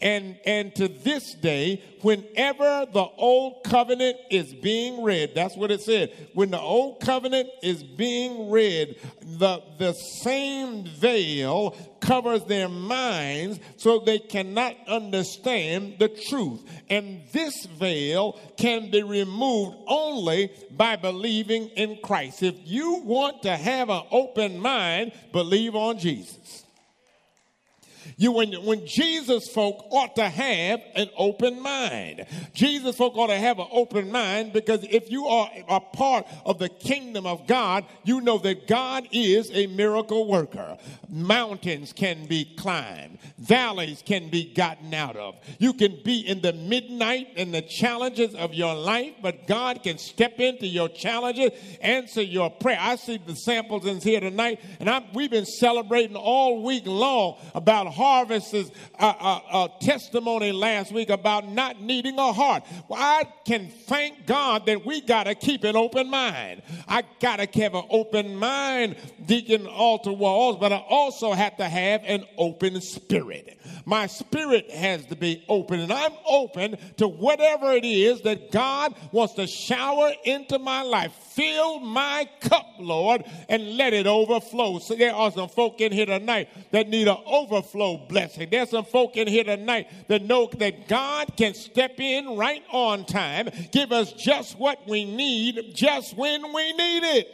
And 0.00 0.38
and 0.44 0.74
to 0.76 0.88
this 0.88 1.34
day, 1.34 1.82
whenever 2.02 2.86
the 2.92 3.06
old 3.16 3.64
covenant 3.64 4.16
is 4.30 4.54
being 4.54 5.02
read, 5.02 5.32
that's 5.34 5.56
what 5.56 5.70
it 5.70 5.80
said. 5.82 6.12
When 6.34 6.50
the 6.50 6.60
old 6.60 7.00
covenant 7.00 7.48
is 7.62 7.82
being 7.82 8.50
read, 8.50 9.00
the 9.22 9.62
the 9.78 9.92
same 9.92 10.84
veil 10.84 11.76
covers 12.00 12.44
their 12.44 12.68
minds 12.68 13.58
so 13.76 13.98
they 13.98 14.18
cannot 14.18 14.76
understand 14.86 15.96
the 15.98 16.08
truth. 16.08 16.62
And 16.88 17.22
this 17.32 17.66
veil 17.66 18.38
can 18.56 18.90
be 18.90 19.02
removed 19.02 19.76
only 19.86 20.50
by 20.70 20.96
believing 20.96 21.68
in 21.70 21.98
Christ. 22.02 22.42
If 22.42 22.56
you 22.64 22.96
want 23.04 23.42
to 23.42 23.56
have 23.56 23.90
an 23.90 24.02
open 24.10 24.58
mind, 24.58 25.12
believe 25.32 25.74
on 25.74 25.98
Jesus. 25.98 26.65
You, 28.16 28.32
when, 28.32 28.52
when 28.64 28.86
Jesus 28.86 29.48
folk 29.48 29.86
ought 29.90 30.16
to 30.16 30.28
have 30.28 30.80
an 30.94 31.08
open 31.16 31.60
mind. 31.62 32.26
Jesus 32.54 32.96
folk 32.96 33.16
ought 33.16 33.28
to 33.28 33.38
have 33.38 33.58
an 33.58 33.68
open 33.70 34.10
mind 34.10 34.52
because 34.52 34.84
if 34.84 35.10
you 35.10 35.26
are 35.26 35.50
a 35.68 35.80
part 35.80 36.26
of 36.44 36.58
the 36.58 36.68
kingdom 36.68 37.26
of 37.26 37.46
God, 37.46 37.84
you 38.04 38.20
know 38.20 38.38
that 38.38 38.66
God 38.66 39.08
is 39.12 39.50
a 39.52 39.66
miracle 39.66 40.28
worker. 40.28 40.76
Mountains 41.08 41.92
can 41.92 42.26
be 42.26 42.44
climbed, 42.56 43.18
valleys 43.38 44.02
can 44.04 44.28
be 44.28 44.52
gotten 44.54 44.92
out 44.94 45.16
of. 45.16 45.36
You 45.58 45.74
can 45.74 45.98
be 46.04 46.20
in 46.20 46.40
the 46.40 46.52
midnight 46.52 47.28
and 47.36 47.52
the 47.52 47.62
challenges 47.62 48.34
of 48.34 48.54
your 48.54 48.74
life, 48.74 49.14
but 49.22 49.46
God 49.46 49.82
can 49.82 49.98
step 49.98 50.40
into 50.40 50.66
your 50.66 50.88
challenges, 50.88 51.50
answer 51.80 52.22
your 52.22 52.50
prayer. 52.50 52.78
I 52.80 52.96
see 52.96 53.18
the 53.18 53.34
samples 53.34 53.86
in 53.86 54.00
here 54.00 54.20
tonight, 54.20 54.60
and 54.80 54.88
I'm, 54.88 55.04
we've 55.12 55.30
been 55.30 55.46
celebrating 55.46 56.16
all 56.16 56.62
week 56.62 56.84
long 56.86 57.38
about 57.54 57.86
Harvest's 57.96 58.70
uh, 58.98 59.14
uh, 59.18 59.40
uh, 59.50 59.68
testimony 59.80 60.52
last 60.52 60.92
week 60.92 61.10
about 61.10 61.48
not 61.48 61.80
needing 61.80 62.18
a 62.18 62.32
heart. 62.32 62.64
Well, 62.88 63.00
I 63.00 63.24
can 63.44 63.68
thank 63.68 64.26
God 64.26 64.66
that 64.66 64.84
we 64.84 65.00
got 65.00 65.24
to 65.24 65.34
keep 65.34 65.64
an 65.64 65.76
open 65.76 66.10
mind. 66.10 66.62
I 66.86 67.02
got 67.20 67.36
to 67.36 67.60
have 67.60 67.74
an 67.74 67.84
open 67.90 68.36
mind, 68.36 68.96
Deacon 69.24 69.66
Altar 69.66 70.12
Walls, 70.12 70.58
but 70.58 70.72
I 70.72 70.84
also 70.88 71.32
have 71.32 71.56
to 71.56 71.68
have 71.68 72.02
an 72.04 72.24
open 72.36 72.80
spirit. 72.80 73.58
My 73.88 74.08
spirit 74.08 74.68
has 74.72 75.06
to 75.06 75.16
be 75.16 75.44
open, 75.48 75.78
and 75.78 75.92
I'm 75.92 76.12
open 76.28 76.76
to 76.96 77.06
whatever 77.06 77.70
it 77.70 77.84
is 77.84 78.20
that 78.22 78.50
God 78.50 78.96
wants 79.12 79.34
to 79.34 79.46
shower 79.46 80.10
into 80.24 80.58
my 80.58 80.82
life. 80.82 81.12
Fill 81.12 81.78
my 81.78 82.28
cup, 82.40 82.66
Lord, 82.80 83.24
and 83.48 83.76
let 83.76 83.94
it 83.94 84.08
overflow. 84.08 84.80
So 84.80 84.96
there 84.96 85.14
are 85.14 85.30
some 85.30 85.48
folk 85.48 85.80
in 85.80 85.92
here 85.92 86.06
tonight 86.06 86.48
that 86.72 86.88
need 86.88 87.06
an 87.06 87.18
overflow 87.24 88.08
blessing. 88.08 88.48
There's 88.50 88.70
some 88.70 88.84
folk 88.84 89.16
in 89.16 89.28
here 89.28 89.44
tonight 89.44 89.88
that 90.08 90.24
know 90.24 90.50
that 90.58 90.88
God 90.88 91.36
can 91.36 91.54
step 91.54 92.00
in 92.00 92.36
right 92.36 92.64
on 92.72 93.04
time, 93.04 93.50
give 93.70 93.92
us 93.92 94.12
just 94.12 94.58
what 94.58 94.80
we 94.88 95.04
need, 95.04 95.76
just 95.76 96.16
when 96.16 96.52
we 96.52 96.72
need 96.72 97.04
it. 97.18 97.28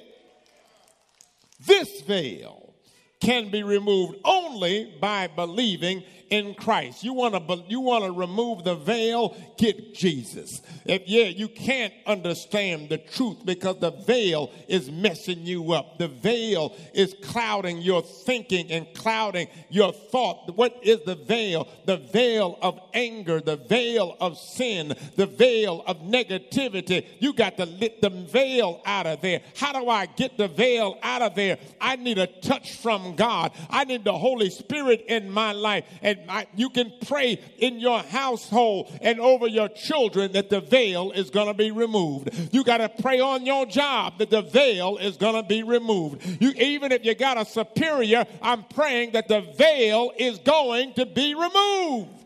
This 1.64 2.02
veil 2.02 2.74
can 3.22 3.50
be 3.50 3.62
removed 3.62 4.18
only 4.24 4.92
by 5.00 5.28
believing 5.28 6.02
in 6.32 6.54
Christ. 6.54 7.04
You 7.04 7.12
want 7.12 7.34
to 7.34 7.62
you 7.68 7.80
want 7.80 8.04
to 8.04 8.10
remove 8.10 8.64
the 8.64 8.74
veil, 8.74 9.36
get 9.58 9.92
Jesus. 9.92 10.62
If 10.86 11.02
yeah, 11.06 11.26
you 11.26 11.46
can't 11.46 11.92
understand 12.06 12.88
the 12.88 12.96
truth 12.96 13.44
because 13.44 13.78
the 13.80 13.90
veil 13.90 14.50
is 14.66 14.90
messing 14.90 15.44
you 15.44 15.74
up. 15.74 15.98
The 15.98 16.08
veil 16.08 16.74
is 16.94 17.14
clouding 17.22 17.82
your 17.82 18.00
thinking 18.00 18.72
and 18.72 18.86
clouding 18.94 19.46
your 19.68 19.92
thought. 19.92 20.56
What 20.56 20.78
is 20.82 21.02
the 21.04 21.16
veil? 21.16 21.68
The 21.84 21.98
veil 21.98 22.58
of 22.62 22.80
anger, 22.94 23.42
the 23.42 23.56
veil 23.56 24.16
of 24.18 24.38
sin, 24.38 24.94
the 25.16 25.26
veil 25.26 25.84
of 25.86 25.98
negativity. 25.98 27.06
You 27.18 27.34
got 27.34 27.58
to 27.58 27.66
lift 27.66 28.00
the 28.00 28.08
veil 28.08 28.80
out 28.86 29.06
of 29.06 29.20
there. 29.20 29.42
How 29.54 29.78
do 29.78 29.86
I 29.86 30.06
get 30.06 30.38
the 30.38 30.48
veil 30.48 30.98
out 31.02 31.20
of 31.20 31.34
there? 31.34 31.58
I 31.78 31.96
need 31.96 32.16
a 32.16 32.26
touch 32.26 32.76
from 32.76 33.16
God. 33.16 33.52
I 33.68 33.84
need 33.84 34.04
the 34.04 34.16
Holy 34.16 34.48
Spirit 34.48 35.04
in 35.08 35.30
my 35.30 35.52
life. 35.52 35.84
And 36.00 36.21
You 36.54 36.70
can 36.70 36.92
pray 37.06 37.40
in 37.58 37.78
your 37.78 38.00
household 38.00 38.96
and 39.00 39.20
over 39.20 39.46
your 39.46 39.68
children 39.68 40.32
that 40.32 40.50
the 40.50 40.60
veil 40.60 41.12
is 41.12 41.30
going 41.30 41.48
to 41.48 41.54
be 41.54 41.70
removed. 41.70 42.30
You 42.52 42.64
got 42.64 42.78
to 42.78 42.88
pray 42.88 43.20
on 43.20 43.46
your 43.46 43.66
job 43.66 44.18
that 44.18 44.30
the 44.30 44.42
veil 44.42 44.98
is 44.98 45.16
going 45.16 45.34
to 45.34 45.42
be 45.42 45.62
removed. 45.62 46.24
You, 46.40 46.50
even 46.52 46.92
if 46.92 47.04
you 47.04 47.14
got 47.14 47.38
a 47.38 47.44
superior, 47.44 48.26
I'm 48.40 48.64
praying 48.64 49.12
that 49.12 49.28
the 49.28 49.40
veil 49.40 50.12
is 50.16 50.38
going 50.38 50.94
to 50.94 51.06
be 51.06 51.34
removed. 51.34 52.21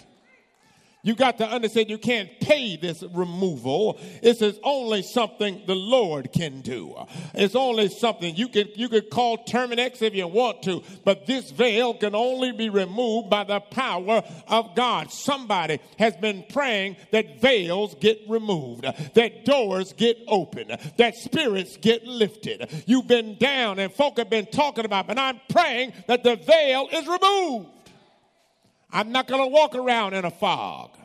You 1.07 1.15
got 1.15 1.39
to 1.39 1.49
understand 1.49 1.89
you 1.89 1.99
can't 1.99 2.29
pay 2.41 2.77
this 2.77 3.05
removal. 3.13 3.97
This 4.25 4.43
is 4.43 4.59
only 4.65 5.03
something 5.03 5.63
the 5.65 5.77
Lord 5.77 6.33
can 6.33 6.63
do. 6.63 6.97
It's 7.33 7.55
only 7.55 7.89
something 7.91 8.35
you 8.35 8.49
can 8.49 8.67
you 8.75 8.89
could 8.89 9.09
call 9.09 9.45
Terminix 9.45 10.03
if 10.03 10.17
you 10.17 10.27
want 10.27 10.65
to, 10.65 10.83
but 11.05 11.25
this 11.25 11.53
veil 11.53 11.95
can 11.95 12.17
only 12.17 12.51
be 12.51 12.71
removed 12.71 13.31
by 13.31 13.45
the 13.45 13.61
power 13.61 14.25
of 14.49 14.75
God. 14.75 15.13
Somebody 15.13 15.79
has 15.97 16.17
been 16.17 16.45
praying 16.49 16.97
that 17.13 17.41
veils 17.41 17.95
get 18.01 18.19
removed, 18.29 18.83
that 19.15 19.45
doors 19.45 19.93
get 19.93 20.19
open, 20.27 20.77
that 20.97 21.15
spirits 21.15 21.77
get 21.77 22.05
lifted. 22.05 22.69
You've 22.85 23.07
been 23.07 23.39
down 23.39 23.79
and 23.79 23.93
folk 23.93 24.19
have 24.19 24.29
been 24.29 24.47
talking 24.47 24.85
about, 24.85 25.07
but 25.07 25.21
I'm 25.21 25.41
praying 25.51 25.93
that 26.09 26.25
the 26.25 26.35
veil 26.35 26.89
is 26.93 27.07
removed. 27.07 27.76
I'm 28.91 29.13
not 29.13 29.27
going 29.27 29.43
to 29.43 29.49
walk 29.49 29.75
around 29.75 30.15
in 30.15 30.25
a 30.25 30.31
fog. 30.31 30.97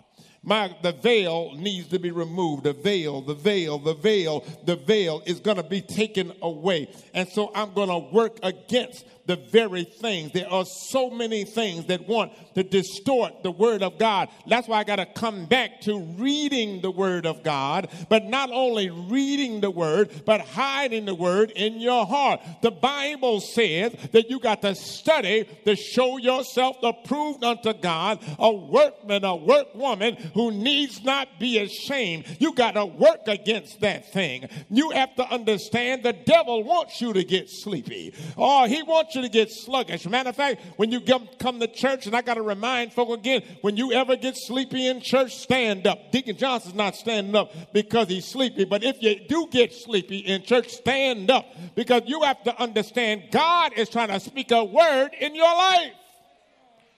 My, 0.44 0.76
the 0.82 0.92
veil 0.92 1.54
needs 1.56 1.90
to 1.90 2.00
be 2.00 2.10
removed. 2.10 2.64
The 2.64 2.74
veil, 2.74 3.22
the 3.22 3.36
veil, 3.36 3.78
the 3.78 3.94
veil, 3.94 4.44
the 4.66 4.76
veil 4.76 5.22
is 5.26 5.40
going 5.40 5.58
to 5.58 5.64
be 5.64 5.82
taken 5.82 6.34
away. 6.42 6.90
And 7.14 7.30
so 7.30 7.52
I'm 7.54 7.74
going 7.74 7.90
to 7.90 8.00
work 8.12 8.40
against 8.42 9.06
the 9.26 9.36
very 9.36 9.84
things. 9.84 10.32
There 10.32 10.50
are 10.50 10.66
so 10.66 11.10
many 11.10 11.46
things 11.46 11.86
that 11.86 12.08
want 12.08 12.34
to 12.56 12.64
distort 12.64 13.44
the 13.44 13.52
Word 13.52 13.84
of 13.84 13.98
God. 13.98 14.30
That's 14.48 14.68
why 14.68 14.80
I 14.80 14.84
got 14.84 14.98
to 14.98 15.06
come 15.06 15.46
back 15.46 15.82
to 15.82 16.00
reading 16.00 16.82
the 16.82 16.92
Word 16.92 17.26
of 17.26 17.44
God, 17.44 17.90
but 18.10 18.26
not 18.26 18.50
only 18.52 18.90
reading 18.90 19.62
the 19.62 19.72
Word, 19.72 20.10
but 20.26 20.42
hiding 20.42 21.06
the 21.06 21.16
Word 21.16 21.52
in 21.52 21.80
your 21.80 22.06
heart. 22.06 22.42
The 22.62 22.72
Bible 22.72 23.42
says 23.42 23.94
that 24.12 24.30
you 24.30 24.40
got 24.40 24.62
to 24.64 24.76
study 24.76 25.48
to 25.66 25.76
show 25.76 26.18
yourself 26.18 26.78
approved 26.84 27.44
unto 27.44 27.74
God, 27.74 28.20
a 28.40 28.52
workman, 28.52 29.24
a 29.24 29.38
workwoman 29.38 30.16
who 30.34 30.52
needs 30.52 31.04
not 31.04 31.40
be 31.40 31.60
ashamed. 31.60 32.26
You 32.40 32.54
got 32.54 32.72
to 32.72 32.86
work 32.86 33.28
against 33.28 33.82
that 33.82 34.12
thing. 34.12 34.50
You 34.70 34.92
have 34.92 35.16
to 35.16 35.24
understand 35.24 36.04
the 36.04 36.14
devil 36.14 36.64
wants 36.64 37.02
you 37.02 37.14
to 37.14 37.24
get 37.24 37.50
sleepy. 37.50 38.14
Oh, 38.38 38.66
he 38.66 38.84
wants 38.84 39.11
you 39.16 39.22
to 39.22 39.30
get 39.30 39.52
sluggish. 39.52 40.08
Matter 40.08 40.30
of 40.30 40.36
fact, 40.36 40.62
when 40.78 40.92
you 40.92 41.02
come 41.02 41.60
to 41.60 41.68
church, 41.68 42.06
and 42.06 42.16
I 42.16 42.22
got 42.22 42.36
to 42.36 42.42
remind 42.42 42.94
folk 42.94 43.18
again, 43.18 43.44
when 43.62 43.78
you 43.78 43.92
ever 43.94 44.16
get 44.16 44.36
sleepy 44.38 44.88
in 44.88 45.02
church, 45.02 45.36
stand 45.36 45.88
up. 45.88 46.12
Deacon 46.12 46.38
Johnson's 46.38 46.76
not 46.76 46.96
standing 46.96 47.36
up 47.36 47.52
because 47.74 48.08
he's 48.08 48.26
sleepy, 48.26 48.66
but 48.66 48.84
if 48.84 49.02
you 49.02 49.20
do 49.28 49.48
get 49.52 49.74
sleepy 49.74 50.20
in 50.20 50.44
church, 50.44 50.70
stand 50.70 51.32
up 51.32 51.46
because 51.76 52.04
you 52.06 52.22
have 52.24 52.44
to 52.44 52.62
understand 52.62 53.24
God 53.32 53.74
is 53.76 53.90
trying 53.90 54.10
to 54.10 54.20
speak 54.20 54.52
a 54.52 54.64
word 54.64 55.10
in 55.20 55.36
your 55.36 55.56
life. 55.56 55.94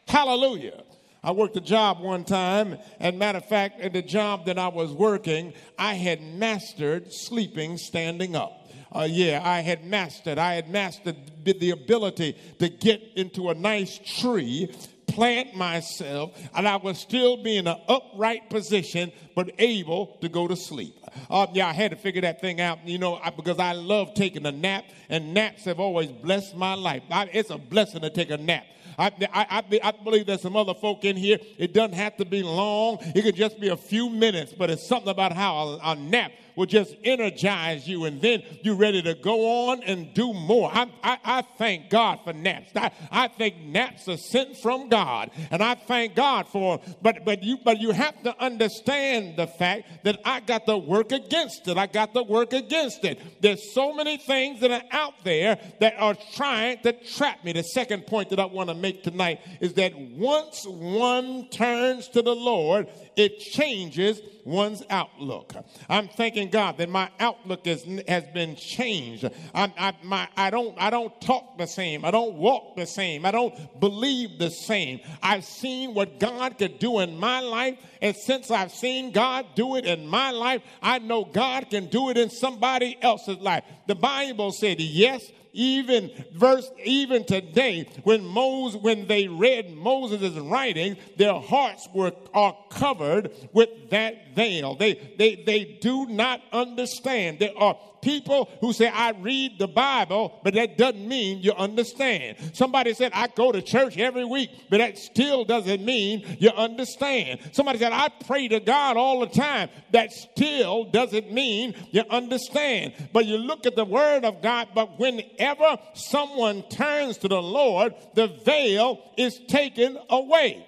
Hallelujah. 0.08 0.84
I 1.26 1.32
worked 1.32 1.56
a 1.56 1.62
job 1.62 2.02
one 2.02 2.26
time, 2.26 2.78
and 2.99 3.17
matter 3.17 3.38
of 3.38 3.45
fact, 3.45 3.80
in 3.80 3.93
the 3.93 4.02
job 4.02 4.45
that 4.47 4.60
I 4.60 4.67
was 4.67 4.91
working, 4.91 5.54
I 5.80 5.93
had 5.93 6.21
mastered 6.21 7.13
sleeping 7.13 7.78
standing 7.78 8.36
up. 8.36 8.62
Uh, 8.95 9.08
yeah, 9.10 9.41
I 9.43 9.62
had 9.62 9.86
mastered. 9.86 10.38
I 10.38 10.56
had 10.56 10.69
mastered 10.69 11.15
the 11.43 11.71
ability 11.71 12.38
to 12.60 12.69
get 12.69 13.01
into 13.15 13.49
a 13.49 13.56
nice 13.56 13.99
tree 14.19 14.73
plant 15.08 15.56
myself, 15.56 16.32
and 16.56 16.67
I 16.67 16.77
was 16.77 16.97
still 16.97 17.41
be 17.41 17.58
in 17.58 17.67
an 17.67 17.77
upright 17.88 18.49
position, 18.49 19.12
but 19.36 19.51
able 19.60 20.17
to 20.21 20.29
go 20.29 20.47
to 20.47 20.56
sleep. 20.56 20.95
Uh, 21.29 21.47
yeah, 21.53 21.67
I 21.67 21.73
had 21.73 21.91
to 21.91 21.97
figure 21.97 22.21
that 22.21 22.41
thing 22.41 22.60
out, 22.60 22.88
you 22.88 22.97
know, 22.97 23.15
I, 23.15 23.29
because 23.29 23.60
I 23.60 23.73
love 23.73 24.13
taking 24.15 24.45
a 24.45 24.51
nap, 24.51 24.86
and 25.10 25.34
naps 25.34 25.65
have 25.65 25.79
always 25.79 26.12
blessed 26.12 26.56
my 26.56 26.73
life. 26.73 27.03
I, 27.12 27.29
it's 27.32 27.51
a 27.51 27.58
blessing 27.58 28.01
to 28.01 28.10
take 28.10 28.32
a 28.32 28.38
nap. 28.38 28.65
I, 28.97 29.12
I, 29.34 29.63
I, 29.84 29.91
believe 29.91 30.27
there's 30.27 30.41
some 30.41 30.56
other 30.56 30.75
folk 30.75 31.03
in 31.03 31.15
here. 31.15 31.39
It 31.58 31.73
doesn't 31.73 31.95
have 31.95 32.15
to 32.17 32.25
be 32.25 32.43
long. 32.43 32.99
It 33.15 33.23
could 33.23 33.36
just 33.36 33.60
be 33.60 33.69
a 33.69 33.77
few 33.77 34.10
minutes, 34.10 34.53
but 34.53 34.69
it's 34.69 34.88
something 34.88 35.10
about 35.10 35.34
how 35.34 35.56
a, 35.56 35.79
a 35.84 35.95
nap 35.95 36.32
will 36.56 36.66
just 36.66 36.96
energize 37.04 37.88
you 37.88 38.06
and 38.06 38.22
then 38.22 38.44
you're 38.62 38.76
ready 38.76 39.02
to 39.02 39.13
go 39.16 39.70
on 39.70 39.84
and 39.84 40.13
do 40.13 40.34
more. 40.34 40.70
I, 40.74 40.89
I, 41.04 41.18
I 41.24 41.42
thank 41.58 41.89
God 41.89 42.20
for 42.24 42.34
naps. 42.34 42.72
I, 42.76 42.92
I 43.12 43.28
think 43.28 43.58
naps 43.60 44.08
are 44.08 44.18
sent 44.18 44.58
from 44.58 44.89
God 44.89 45.32
and 45.52 45.63
I 45.63 45.76
thank 45.76 46.16
God 46.16 46.48
for 46.48 46.78
them. 46.78 46.96
But, 47.02 47.26
but, 47.26 47.44
you, 47.44 47.58
but 47.63 47.80
you 47.80 47.92
have 47.92 48.22
to 48.24 48.44
understand 48.44 49.38
the 49.38 49.48
fact 49.48 50.04
that 50.04 50.20
I 50.26 50.39
got 50.39 50.66
to 50.68 50.78
work 50.78 51.12
against 51.12 51.68
it. 51.68 51.78
I 51.78 51.88
got 51.88 52.13
to 52.13 52.24
work 52.24 52.54
against 52.54 53.04
it. 53.06 53.20
There's 53.42 53.74
so 53.74 53.94
many 53.94 54.18
things 54.18 54.62
that 54.62 54.72
are 54.72 54.84
out 54.92 55.13
there 55.24 55.60
that 55.80 55.96
are 55.98 56.16
trying 56.34 56.80
to 56.84 56.94
trap 56.94 57.44
me. 57.44 57.54
The 57.54 57.63
second 57.63 58.08
point 58.08 58.30
that 58.30 58.39
I 58.39 58.46
want 58.46 58.70
to 58.70 58.76
make 58.76 59.04
tonight 59.04 59.42
is 59.60 59.74
that 59.74 59.94
once 59.98 60.66
one 60.66 61.50
turns 61.50 62.08
to 62.10 62.22
the 62.22 62.36
Lord, 62.36 62.88
it 63.16 63.39
changes 63.39 64.22
one's 64.46 64.84
outlook. 64.89 65.54
I'm 65.89 66.08
God 66.49 66.77
that 66.77 66.89
my 66.89 67.10
outlook 67.19 67.67
is, 67.67 67.86
has 68.08 68.23
been 68.34 68.56
changed. 68.56 69.25
I, 69.53 69.71
I, 69.77 69.93
my, 70.03 70.27
I, 70.36 70.49
don't, 70.49 70.75
I 70.79 70.89
don't 70.89 71.19
talk 71.21 71.58
the 71.58 71.67
same. 71.67 72.06
I 72.06 72.12
don't 72.12 72.36
walk 72.36 72.75
the 72.75 72.86
same. 72.86 73.25
I 73.25 73.32
don't 73.32 73.79
believe 73.79 74.39
the 74.39 74.49
same. 74.49 74.99
I've 75.21 75.45
seen 75.45 75.93
what 75.93 76.19
God 76.19 76.58
could 76.58 76.79
do 76.79 76.99
in 76.99 77.17
my 77.17 77.39
life. 77.39 77.77
And 78.01 78.15
since 78.15 78.51
I've 78.51 78.71
seen 78.71 79.12
God 79.12 79.45
do 79.56 79.75
it 79.75 79.86
in 79.86 80.08
my 80.08 80.32
life, 80.32 80.62
I 80.82 80.99
know 80.99 81.25
God 81.25 81.69
can 81.69 81.88
do 81.88 82.10
it 82.10 82.17
in 82.17 82.29
somebody 82.29 82.97
else's 83.01 83.38
life. 83.38 83.63
The 83.88 83.95
Bible 83.95 84.51
said, 84.51 84.79
yes, 84.79 85.32
even 85.54 86.12
verse 86.34 86.70
even 86.84 87.24
today 87.24 87.88
when 88.04 88.26
Moses 88.26 88.82
when 88.82 89.08
they 89.08 89.28
read 89.28 89.76
Moses' 89.76 90.36
writings, 90.38 90.98
their 91.18 91.36
hearts 91.36 91.88
were 91.94 92.12
are 92.34 92.58
covered 92.70 93.32
with 93.54 93.70
that 93.92 94.36
veil. 94.36 94.76
They 94.76 95.16
they 95.18 95.36
they 95.36 95.78
do 95.82 96.08
not 96.08 96.42
understand. 96.52 97.39
There 97.39 97.58
are 97.58 97.78
people 98.04 98.50
who 98.62 98.74
say, 98.74 98.88
I 98.88 99.12
read 99.12 99.58
the 99.58 99.68
Bible, 99.68 100.39
but 100.44 100.54
that 100.54 100.78
doesn't 100.78 101.08
mean 101.08 101.39
you 101.39 101.54
understand. 101.54 102.38
Somebody 102.54 102.94
said, 102.94 103.12
I 103.16 103.28
go 103.28 103.52
to 103.52 103.62
church 103.62 103.98
every 103.98 104.26
week, 104.26 104.52
but 104.70 104.78
that 104.78 104.98
still 104.98 105.46
doesn't 105.46 105.84
mean 105.84 106.38
you 106.39 106.50
understand. 106.50 107.39
Somebody 107.54 107.80
said, 107.80 107.94
I 107.94 108.10
pray 108.28 108.48
to 108.50 108.60
God 108.60 108.98
all 108.98 109.22
the 109.22 109.28
time. 109.28 109.70
That 109.92 110.12
still 110.12 110.86
doesn't 110.86 111.32
mean 111.32 111.76
you 111.92 112.04
understand. 112.10 112.94
But 113.13 113.26
you 113.26 113.38
look 113.38 113.66
at 113.66 113.76
the 113.76 113.86
Word 113.86 114.26
of 114.26 114.42
God, 114.42 114.70
but 114.76 115.00
whenever 115.43 115.77
someone 115.93 116.63
turns 116.69 117.17
to 117.17 117.27
the 117.27 117.41
Lord, 117.41 117.93
the 118.15 118.27
veil 118.45 118.99
is 119.17 119.39
taken 119.47 119.97
away. 120.10 120.65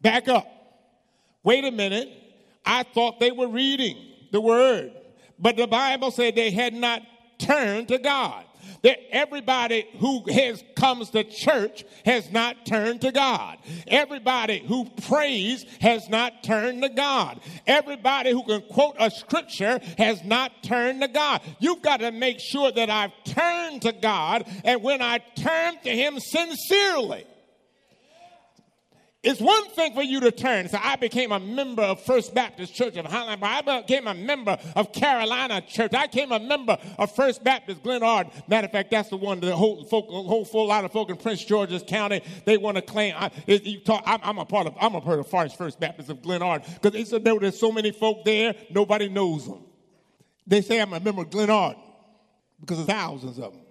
Back 0.00 0.28
up. 0.28 0.46
Wait 1.44 1.64
a 1.64 1.70
minute. 1.70 2.08
I 2.64 2.82
thought 2.82 3.20
they 3.20 3.30
were 3.30 3.48
reading 3.48 3.96
the 4.32 4.40
Word. 4.40 4.92
But 5.38 5.56
the 5.56 5.66
Bible 5.66 6.10
said 6.10 6.34
they 6.34 6.50
had 6.50 6.72
not 6.72 7.02
turned 7.38 7.88
to 7.88 7.98
God. 7.98 8.44
That 8.82 8.98
everybody 9.14 9.86
who 9.98 10.24
has 10.32 10.62
comes 10.74 11.10
to 11.10 11.24
church 11.24 11.84
has 12.04 12.30
not 12.30 12.66
turned 12.66 13.02
to 13.02 13.12
God. 13.12 13.58
Everybody 13.86 14.58
who 14.66 14.86
prays 15.02 15.64
has 15.80 16.08
not 16.08 16.42
turned 16.42 16.82
to 16.82 16.88
God. 16.88 17.40
Everybody 17.66 18.30
who 18.30 18.42
can 18.44 18.62
quote 18.62 18.96
a 18.98 19.10
scripture 19.10 19.80
has 19.98 20.24
not 20.24 20.62
turned 20.62 21.02
to 21.02 21.08
God. 21.08 21.42
You've 21.58 21.82
got 21.82 22.00
to 22.00 22.10
make 22.10 22.38
sure 22.40 22.72
that 22.72 22.90
I've 22.90 23.12
turned 23.24 23.82
to 23.82 23.92
God, 23.92 24.46
and 24.64 24.82
when 24.82 25.02
I 25.02 25.18
turn 25.36 25.78
to 25.84 25.90
Him 25.90 26.18
sincerely, 26.18 27.26
it's 29.22 29.38
one 29.38 29.68
thing 29.70 29.92
for 29.92 30.02
you 30.02 30.20
to 30.20 30.30
turn. 30.30 30.66
So 30.70 30.78
I 30.82 30.96
became 30.96 31.30
a 31.30 31.38
member 31.38 31.82
of 31.82 32.00
First 32.00 32.34
Baptist 32.34 32.74
Church 32.74 32.96
of 32.96 33.04
Highland. 33.04 33.44
I 33.44 33.80
became 33.82 34.06
a 34.06 34.14
member 34.14 34.56
of 34.74 34.92
Carolina 34.94 35.60
Church. 35.60 35.92
I 35.92 36.06
became 36.06 36.32
a 36.32 36.40
member 36.40 36.78
of 36.98 37.14
First 37.14 37.44
Baptist 37.44 37.82
Glenarden. 37.82 38.32
Matter 38.48 38.64
of 38.64 38.72
fact, 38.72 38.90
that's 38.90 39.10
the 39.10 39.18
one 39.18 39.40
the 39.40 39.54
whole, 39.54 39.84
folk, 39.84 40.06
whole 40.08 40.46
full 40.46 40.68
lot 40.68 40.86
of 40.86 40.92
folk 40.92 41.10
in 41.10 41.16
Prince 41.16 41.44
George's 41.44 41.82
County 41.86 42.22
they 42.46 42.56
want 42.56 42.76
to 42.76 42.82
claim. 42.82 43.14
I, 43.14 43.30
you 43.46 43.80
talk, 43.80 44.02
I'm, 44.06 44.20
I'm, 44.22 44.38
a 44.38 44.46
part 44.46 44.66
of. 44.66 44.74
I'm 44.80 44.94
a 44.94 45.02
part 45.02 45.18
of 45.18 45.26
Forest 45.26 45.58
First 45.58 45.78
Baptist 45.78 46.08
of 46.08 46.22
Glenarden 46.22 46.64
because 46.74 46.92
they 46.92 47.04
said 47.04 47.22
there's 47.22 47.58
so 47.58 47.70
many 47.70 47.90
folk 47.90 48.24
there, 48.24 48.54
nobody 48.70 49.10
knows 49.10 49.46
them. 49.46 49.62
They 50.46 50.62
say 50.62 50.80
I'm 50.80 50.94
a 50.94 51.00
member 51.00 51.22
of 51.22 51.30
Glenarden 51.30 51.78
because 52.58 52.78
there's 52.78 52.88
thousands 52.88 53.38
of 53.38 53.52
them. 53.52 53.62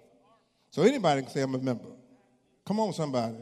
So 0.70 0.82
anybody 0.82 1.22
can 1.22 1.30
say 1.30 1.42
I'm 1.42 1.56
a 1.56 1.58
member. 1.58 1.88
Come 2.64 2.78
on, 2.78 2.92
somebody. 2.92 3.36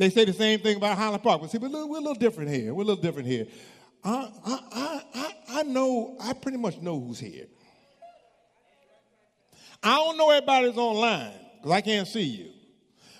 They 0.00 0.08
say 0.08 0.24
the 0.24 0.32
same 0.32 0.60
thing 0.60 0.78
about 0.78 0.96
Highland 0.96 1.22
Park. 1.22 1.42
But 1.42 1.50
see, 1.50 1.58
we're 1.58 1.66
a, 1.66 1.70
little, 1.70 1.90
we're 1.90 1.98
a 1.98 2.00
little 2.00 2.14
different 2.14 2.48
here. 2.48 2.72
We're 2.72 2.84
a 2.84 2.86
little 2.86 3.02
different 3.02 3.28
here. 3.28 3.46
I, 4.02 4.32
I, 4.46 5.02
I, 5.12 5.34
I 5.58 5.62
know, 5.64 6.16
I 6.18 6.32
pretty 6.32 6.56
much 6.56 6.78
know 6.78 6.98
who's 6.98 7.18
here. 7.18 7.44
I 9.82 9.96
don't 9.96 10.16
know 10.16 10.30
everybody's 10.30 10.78
online 10.78 11.34
because 11.58 11.70
I 11.70 11.82
can't 11.82 12.08
see 12.08 12.22
you. 12.22 12.50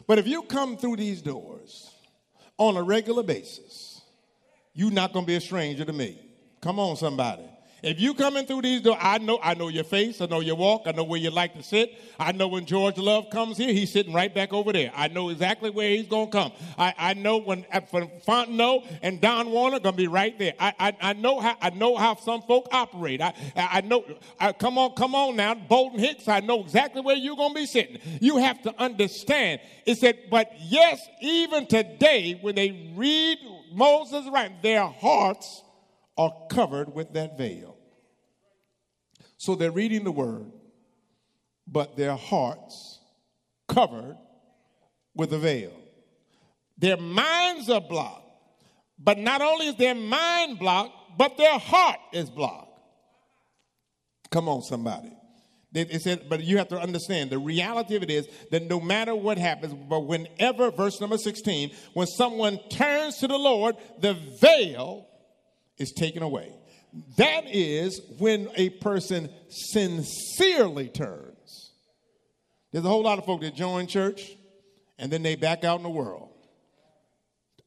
But 0.06 0.20
if 0.20 0.26
you 0.26 0.40
come 0.40 0.78
through 0.78 0.96
these 0.96 1.20
doors 1.20 1.94
on 2.56 2.78
a 2.78 2.82
regular 2.82 3.24
basis, 3.24 4.00
you're 4.72 4.90
not 4.90 5.12
going 5.12 5.26
to 5.26 5.30
be 5.30 5.36
a 5.36 5.40
stranger 5.42 5.84
to 5.84 5.92
me. 5.92 6.18
Come 6.62 6.78
on, 6.78 6.96
somebody. 6.96 7.44
If 7.82 8.00
you 8.00 8.14
coming 8.14 8.46
through 8.46 8.62
these 8.62 8.82
doors, 8.82 8.98
I 9.00 9.18
know 9.18 9.38
I 9.42 9.54
know 9.54 9.68
your 9.68 9.84
face, 9.84 10.20
I 10.20 10.26
know 10.26 10.40
your 10.40 10.56
walk, 10.56 10.82
I 10.86 10.92
know 10.92 11.04
where 11.04 11.20
you 11.20 11.30
like 11.30 11.54
to 11.54 11.62
sit. 11.62 11.94
I 12.18 12.32
know 12.32 12.48
when 12.48 12.66
George 12.66 12.98
Love 12.98 13.30
comes 13.30 13.56
here, 13.56 13.72
he's 13.72 13.92
sitting 13.92 14.12
right 14.12 14.34
back 14.34 14.52
over 14.52 14.72
there. 14.72 14.92
I 14.94 15.08
know 15.08 15.30
exactly 15.30 15.70
where 15.70 15.90
he's 15.90 16.06
gonna 16.06 16.30
come. 16.30 16.52
I, 16.76 16.94
I 16.98 17.14
know 17.14 17.38
when 17.38 17.64
uh, 17.72 17.80
for 17.80 18.02
Fontenot 18.26 18.86
and 19.02 19.20
Don 19.20 19.50
Warner 19.50 19.80
gonna 19.80 19.96
be 19.96 20.08
right 20.08 20.38
there. 20.38 20.54
I, 20.58 20.74
I, 20.78 20.96
I 21.00 21.12
know 21.14 21.40
how 21.40 21.56
I 21.60 21.70
know 21.70 21.96
how 21.96 22.16
some 22.16 22.42
folk 22.42 22.68
operate. 22.72 23.20
I 23.20 23.34
I 23.56 23.80
know 23.80 24.04
I, 24.38 24.52
come 24.52 24.78
on, 24.78 24.94
come 24.94 25.14
on 25.14 25.36
now, 25.36 25.54
Bolton 25.54 25.98
Hicks, 25.98 26.28
I 26.28 26.40
know 26.40 26.60
exactly 26.60 27.00
where 27.00 27.16
you're 27.16 27.36
gonna 27.36 27.54
be 27.54 27.66
sitting. 27.66 27.98
You 28.20 28.38
have 28.38 28.62
to 28.62 28.80
understand. 28.80 29.60
It 29.86 29.98
said, 29.98 30.18
but 30.30 30.52
yes, 30.58 31.00
even 31.20 31.66
today, 31.66 32.38
when 32.40 32.54
they 32.54 32.92
read 32.94 33.38
Moses 33.72 34.26
right, 34.30 34.50
their 34.62 34.84
hearts 34.84 35.62
are 36.20 36.34
covered 36.50 36.94
with 36.94 37.14
that 37.14 37.38
veil. 37.38 37.78
So 39.38 39.54
they're 39.54 39.70
reading 39.70 40.04
the 40.04 40.12
word, 40.12 40.52
but 41.66 41.96
their 41.96 42.14
hearts 42.14 43.00
covered 43.66 44.18
with 45.14 45.32
a 45.32 45.38
veil. 45.38 45.72
Their 46.76 46.98
minds 46.98 47.70
are 47.70 47.80
blocked, 47.80 48.28
but 48.98 49.16
not 49.16 49.40
only 49.40 49.68
is 49.68 49.76
their 49.76 49.94
mind 49.94 50.58
blocked, 50.58 50.92
but 51.16 51.38
their 51.38 51.58
heart 51.58 52.00
is 52.12 52.28
blocked. 52.28 52.78
Come 54.30 54.46
on, 54.46 54.60
somebody. 54.60 55.16
It 55.72 56.02
said, 56.02 56.28
but 56.28 56.42
you 56.42 56.58
have 56.58 56.68
to 56.68 56.78
understand 56.78 57.30
the 57.30 57.38
reality 57.38 57.96
of 57.96 58.02
it 58.02 58.10
is 58.10 58.28
that 58.50 58.64
no 58.64 58.78
matter 58.78 59.14
what 59.14 59.38
happens, 59.38 59.72
but 59.72 60.00
whenever, 60.00 60.70
verse 60.70 61.00
number 61.00 61.16
16, 61.16 61.70
when 61.94 62.06
someone 62.08 62.58
turns 62.68 63.16
to 63.18 63.26
the 63.26 63.38
Lord, 63.38 63.76
the 64.00 64.12
veil 64.12 65.06
is 65.80 65.92
taken 65.92 66.22
away. 66.22 66.52
That 67.16 67.44
is 67.46 68.00
when 68.18 68.48
a 68.56 68.70
person 68.70 69.30
sincerely 69.48 70.88
turns. 70.88 71.72
There's 72.70 72.84
a 72.84 72.88
whole 72.88 73.02
lot 73.02 73.18
of 73.18 73.24
folk 73.24 73.40
that 73.40 73.54
join 73.54 73.86
church 73.86 74.30
and 74.98 75.10
then 75.10 75.22
they 75.22 75.34
back 75.34 75.64
out 75.64 75.78
in 75.78 75.82
the 75.82 75.90
world. 75.90 76.28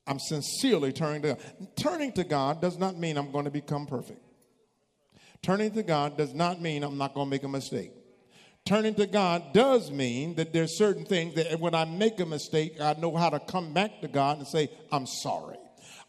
I'm 0.06 0.20
sincerely 0.20 0.92
turning 0.92 1.22
to 1.24 1.28
God. 1.30 1.40
Turning 1.76 2.12
to 2.14 2.24
God 2.24 2.62
does 2.62 2.78
not 2.78 2.98
mean 2.98 3.18
I'm 3.18 3.32
going 3.32 3.46
to 3.46 3.52
become 3.52 3.86
perfect. 3.88 4.22
Turning 5.42 5.72
to 5.72 5.84
God 5.84 6.18
does 6.18 6.34
not 6.34 6.62
mean 6.62 6.84
I'm 6.84 6.98
not 6.98 7.14
going 7.14 7.28
to 7.28 7.30
make 7.30 7.44
a 7.44 7.50
mistake. 7.50 7.92
Turning 8.66 8.96
to 8.96 9.06
God 9.06 9.54
does 9.54 9.92
mean 9.92 10.36
that 10.36 10.54
there's 10.54 10.78
certain 10.78 11.06
things 11.06 11.36
that 11.36 11.60
when 11.60 11.76
I 11.76 11.84
make 11.84 12.20
a 12.20 12.26
mistake, 12.26 12.80
I 12.80 12.94
know 12.94 13.16
how 13.16 13.30
to 13.30 13.40
come 13.40 13.74
back 13.74 14.00
to 14.02 14.08
God 14.08 14.38
and 14.38 14.48
say, 14.48 14.70
I'm 14.92 15.06
sorry. 15.06 15.58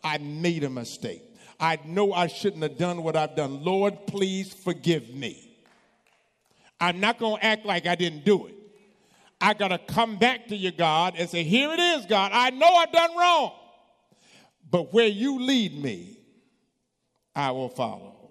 I 0.05 0.19
made 0.19 0.63
a 0.63 0.71
mistake. 0.71 1.23
I 1.59 1.79
know 1.85 2.13
I 2.13 2.27
shouldn't 2.27 2.63
have 2.63 2.77
done 2.77 3.03
what 3.03 3.17
I've 3.17 3.37
done. 3.37 3.63
Lord, 3.65 4.07
please 4.07 4.53
forgive 4.53 5.15
me. 5.15 5.57
I'm 6.81 7.01
not 7.01 7.19
going 7.19 7.41
to 7.41 7.45
act 7.45 7.65
like 7.65 7.87
I 7.87 7.95
didn't 7.95 8.25
do 8.25 8.47
it. 8.47 8.55
I 9.41 9.55
got 9.55 9.69
to 9.69 9.79
come 9.79 10.17
back 10.17 10.49
to 10.49 10.57
you, 10.57 10.73
God, 10.73 11.15
and 11.17 11.29
say, 11.29 11.43
Here 11.43 11.71
it 11.73 11.81
is, 11.81 12.07
God. 12.07 12.33
I 12.33 12.51
know 12.51 12.67
I've 12.67 12.93
done 12.93 13.17
wrong. 13.17 13.53
But 14.71 14.93
where 14.93 15.07
you 15.07 15.41
lead 15.41 15.81
me, 15.83 16.19
I 17.35 17.51
will 17.51 17.69
follow. 17.69 18.31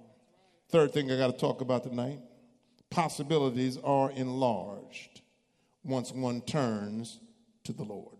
Third 0.70 0.92
thing 0.92 1.12
I 1.12 1.18
got 1.18 1.28
to 1.28 1.38
talk 1.38 1.62
about 1.62 1.84
tonight 1.84 2.20
possibilities 2.90 3.78
are 3.84 4.12
enlarged 4.12 5.22
once 5.84 6.12
one 6.12 6.42
turns 6.42 7.20
to 7.64 7.74
the 7.74 7.84
Lord. 7.84 8.18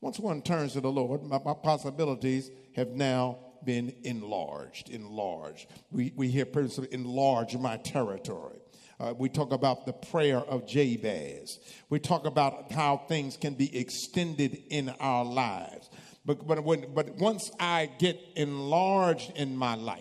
Once 0.00 0.18
one 0.18 0.42
turns 0.42 0.72
to 0.72 0.80
the 0.80 0.90
Lord, 0.90 1.22
my, 1.22 1.38
my 1.44 1.54
possibilities 1.54 2.50
have 2.74 2.88
now 2.88 3.38
been 3.66 3.94
enlarged. 4.04 4.88
Enlarged. 4.88 5.66
We, 5.90 6.12
we 6.16 6.28
hear 6.28 6.46
people 6.46 6.84
enlarge 6.90 7.54
my 7.56 7.76
territory. 7.76 8.60
Uh, 8.98 9.12
we 9.18 9.28
talk 9.28 9.52
about 9.52 9.84
the 9.84 9.92
prayer 9.92 10.38
of 10.38 10.66
Jabez. 10.66 11.58
We 11.90 11.98
talk 11.98 12.24
about 12.24 12.72
how 12.72 12.96
things 13.08 13.36
can 13.36 13.52
be 13.52 13.76
extended 13.76 14.62
in 14.70 14.88
our 15.00 15.24
lives. 15.24 15.90
But, 16.24 16.46
but, 16.46 16.64
when, 16.64 16.94
but 16.94 17.14
once 17.16 17.50
I 17.60 17.90
get 17.98 18.18
enlarged 18.36 19.32
in 19.36 19.54
my 19.54 19.74
life, 19.74 20.00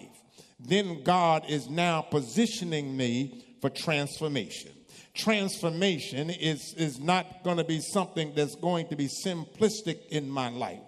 then 0.59 1.03
God 1.03 1.43
is 1.49 1.69
now 1.69 2.01
positioning 2.01 2.95
me 2.95 3.57
for 3.59 3.69
transformation. 3.69 4.71
Transformation 5.13 6.29
is, 6.29 6.73
is 6.75 6.99
not 6.99 7.43
going 7.43 7.57
to 7.57 7.63
be 7.63 7.81
something 7.81 8.33
that's 8.35 8.55
going 8.55 8.87
to 8.87 8.95
be 8.95 9.07
simplistic 9.07 10.07
in 10.07 10.29
my 10.29 10.49
life. 10.49 10.79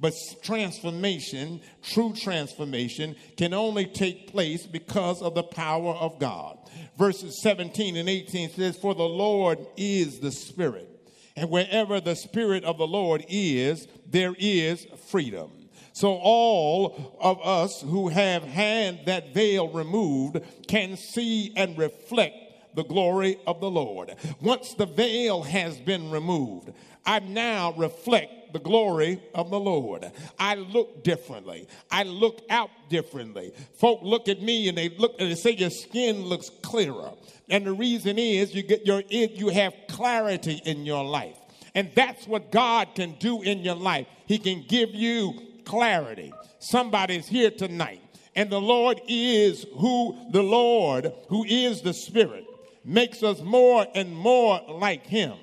But 0.00 0.14
transformation, 0.42 1.60
true 1.82 2.12
transformation, 2.12 3.16
can 3.36 3.52
only 3.52 3.86
take 3.86 4.30
place 4.30 4.64
because 4.64 5.20
of 5.20 5.34
the 5.34 5.42
power 5.42 5.92
of 5.94 6.20
God. 6.20 6.58
Verses 6.96 7.42
17 7.42 7.96
and 7.96 8.08
18 8.08 8.50
says, 8.50 8.76
For 8.76 8.94
the 8.94 9.02
Lord 9.02 9.58
is 9.76 10.20
the 10.20 10.30
Spirit, 10.30 10.88
and 11.34 11.50
wherever 11.50 12.00
the 12.00 12.14
Spirit 12.14 12.64
of 12.64 12.78
the 12.78 12.86
Lord 12.86 13.24
is, 13.28 13.88
there 14.06 14.36
is 14.38 14.86
freedom. 15.08 15.50
So 15.92 16.14
all 16.22 17.18
of 17.20 17.40
us 17.42 17.80
who 17.80 18.08
have 18.08 18.44
had 18.44 19.06
that 19.06 19.34
veil 19.34 19.68
removed 19.68 20.38
can 20.68 20.96
see 20.96 21.52
and 21.56 21.76
reflect 21.76 22.47
the 22.78 22.84
glory 22.84 23.36
of 23.44 23.60
the 23.60 23.68
Lord. 23.68 24.14
Once 24.40 24.74
the 24.74 24.86
veil 24.86 25.42
has 25.42 25.76
been 25.78 26.12
removed, 26.12 26.72
I 27.04 27.18
now 27.18 27.72
reflect 27.72 28.52
the 28.52 28.60
glory 28.60 29.20
of 29.34 29.50
the 29.50 29.58
Lord. 29.58 30.08
I 30.38 30.54
look 30.54 31.02
differently. 31.02 31.66
I 31.90 32.04
look 32.04 32.40
out 32.48 32.70
differently. 32.88 33.52
Folk 33.74 34.02
look 34.02 34.28
at 34.28 34.40
me 34.40 34.68
and 34.68 34.78
they 34.78 34.90
look 34.90 35.16
and 35.18 35.28
they 35.28 35.34
say 35.34 35.50
your 35.50 35.70
skin 35.70 36.22
looks 36.22 36.50
clearer. 36.62 37.10
And 37.50 37.66
the 37.66 37.72
reason 37.72 38.16
is 38.16 38.54
you 38.54 38.62
get 38.62 38.86
your 38.86 39.02
you 39.08 39.48
have 39.48 39.74
clarity 39.88 40.62
in 40.64 40.86
your 40.86 41.04
life. 41.04 41.36
And 41.74 41.90
that's 41.96 42.28
what 42.28 42.52
God 42.52 42.94
can 42.94 43.16
do 43.18 43.42
in 43.42 43.58
your 43.58 43.74
life. 43.74 44.06
He 44.26 44.38
can 44.38 44.64
give 44.68 44.90
you 44.94 45.34
clarity. 45.64 46.32
Somebody's 46.60 47.26
here 47.26 47.50
tonight. 47.50 48.02
And 48.36 48.50
the 48.50 48.60
Lord 48.60 49.00
is 49.08 49.66
who 49.78 50.16
the 50.30 50.44
Lord, 50.44 51.12
who 51.28 51.42
is 51.42 51.82
the 51.82 51.92
Spirit, 51.92 52.44
makes 52.88 53.22
us 53.22 53.40
more 53.40 53.86
and 53.94 54.14
more 54.14 54.60
like 54.68 55.06
Him 55.06 55.38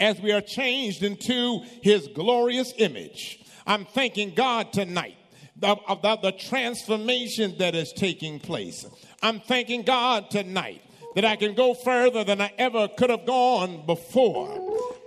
as 0.00 0.20
we 0.20 0.32
are 0.32 0.40
changed 0.40 1.02
into 1.02 1.60
his 1.82 2.08
glorious 2.08 2.72
image. 2.78 3.44
I'm 3.66 3.84
thanking 3.84 4.34
God 4.34 4.72
tonight 4.72 5.18
about 5.62 6.22
the 6.22 6.32
transformation 6.32 7.54
that 7.58 7.74
is 7.74 7.92
taking 7.92 8.40
place. 8.40 8.86
I'm 9.22 9.40
thanking 9.40 9.82
God 9.82 10.30
tonight 10.30 10.82
that 11.14 11.26
I 11.26 11.36
can 11.36 11.54
go 11.54 11.74
further 11.74 12.24
than 12.24 12.40
I 12.40 12.50
ever 12.56 12.88
could 12.88 13.10
have 13.10 13.26
gone 13.26 13.84
before. 13.84 14.56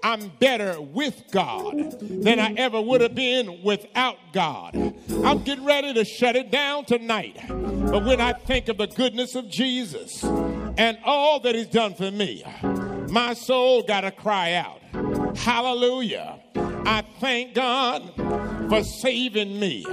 I'm 0.04 0.32
better 0.40 0.80
with 0.80 1.24
God 1.32 1.98
than 2.00 2.40
I 2.40 2.54
ever 2.58 2.80
would 2.80 3.02
have 3.02 3.16
been 3.16 3.64
without 3.64 4.18
God. 4.32 4.76
I'm 5.24 5.44
getting 5.44 5.66
ready 5.66 5.94
to 5.94 6.06
shut 6.06 6.36
it 6.36 6.52
down 6.52 6.86
tonight. 6.86 7.40
But 7.48 8.04
when 8.04 8.22
I 8.22 8.34
think 8.34 8.68
of 8.68 8.78
the 8.78 8.88
goodness 8.88 9.34
of 9.34 9.50
Jesus 9.50 10.24
and 10.78 10.98
all 11.04 11.40
that 11.42 11.56
He's 11.56 11.68
done 11.68 11.94
for 11.94 12.12
me, 12.12 12.44
my 13.10 13.34
soul 13.34 13.84
got 13.84 14.02
to 14.02 14.12
cry 14.12 14.54
out. 14.54 14.80
Hallelujah. 15.38 16.40
I 16.86 17.04
thank 17.20 17.54
God 17.54 18.14
for 18.70 18.84
saving 18.84 19.60
me. 19.60 19.86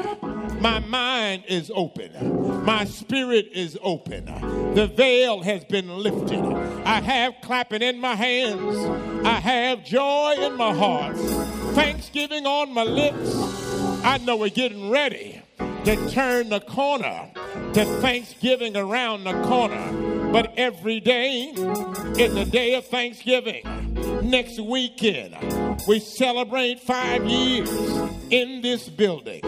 My 0.61 0.79
mind 0.81 1.45
is 1.49 1.71
open. 1.75 2.65
My 2.65 2.85
spirit 2.85 3.49
is 3.53 3.79
open. 3.83 4.27
The 4.75 4.87
veil 4.87 5.43
has 5.43 5.65
been 5.65 5.89
lifted. 5.89 6.41
I 6.85 7.01
have 7.01 7.35
clapping 7.43 7.83
in 7.83 7.99
my 7.99 8.15
hands. 8.15 8.77
I 9.25 9.41
have 9.41 9.85
joy 9.85 10.35
in 10.39 10.57
my 10.57 10.75
heart. 10.75 11.17
Thanksgiving 11.75 12.47
on 12.47 12.75
my 12.75 12.85
lips. 12.85 13.35
I 14.05 14.19
know 14.19 14.37
we're 14.37 14.51
getting 14.51 14.91
ready 14.91 15.43
to 15.85 16.11
turn 16.11 16.51
the 16.51 16.61
corner 16.61 17.31
to 17.75 17.85
Thanksgiving 18.01 18.77
around 18.77 19.25
the 19.25 19.41
corner. 19.45 20.20
But 20.33 20.55
every 20.57 21.01
day 21.01 21.53
is 22.17 22.37
a 22.37 22.45
day 22.45 22.75
of 22.75 22.87
Thanksgiving. 22.87 23.63
Next 24.23 24.61
weekend, 24.61 25.35
we 25.89 25.99
celebrate 25.99 26.79
five 26.79 27.25
years 27.25 27.69
in 28.31 28.63
this 28.63 28.89
building. 28.89 29.41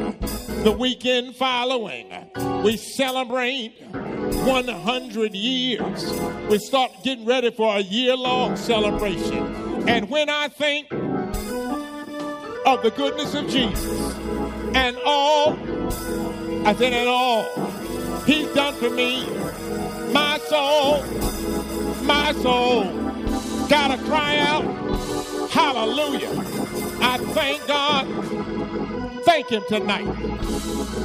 The 0.64 0.74
weekend 0.76 1.36
following, 1.36 2.08
we 2.64 2.76
celebrate 2.76 3.74
100 3.92 5.34
years. 5.34 6.12
We 6.50 6.58
start 6.58 6.90
getting 7.04 7.26
ready 7.26 7.52
for 7.52 7.76
a 7.76 7.80
year 7.80 8.16
long 8.16 8.56
celebration. 8.56 9.88
And 9.88 10.10
when 10.10 10.28
I 10.28 10.48
think 10.48 10.90
of 12.66 12.82
the 12.82 12.92
goodness 12.96 13.34
of 13.34 13.48
Jesus 13.48 14.16
and 14.74 14.96
all, 15.04 15.52
I 16.66 16.74
said, 16.74 16.92
and 16.92 17.08
all 17.08 17.44
He's 18.26 18.46
done 18.54 18.74
for 18.74 18.88
me, 18.88 19.24
soul, 20.52 21.02
my 22.04 22.32
soul 22.42 23.02
Gotta 23.72 23.96
cry 24.04 24.36
out, 24.36 24.64
hallelujah. 25.50 26.28
I 27.00 27.16
thank 27.32 27.66
God. 27.66 28.06
Thank 29.24 29.48
Him 29.48 29.62
tonight. 29.66 30.04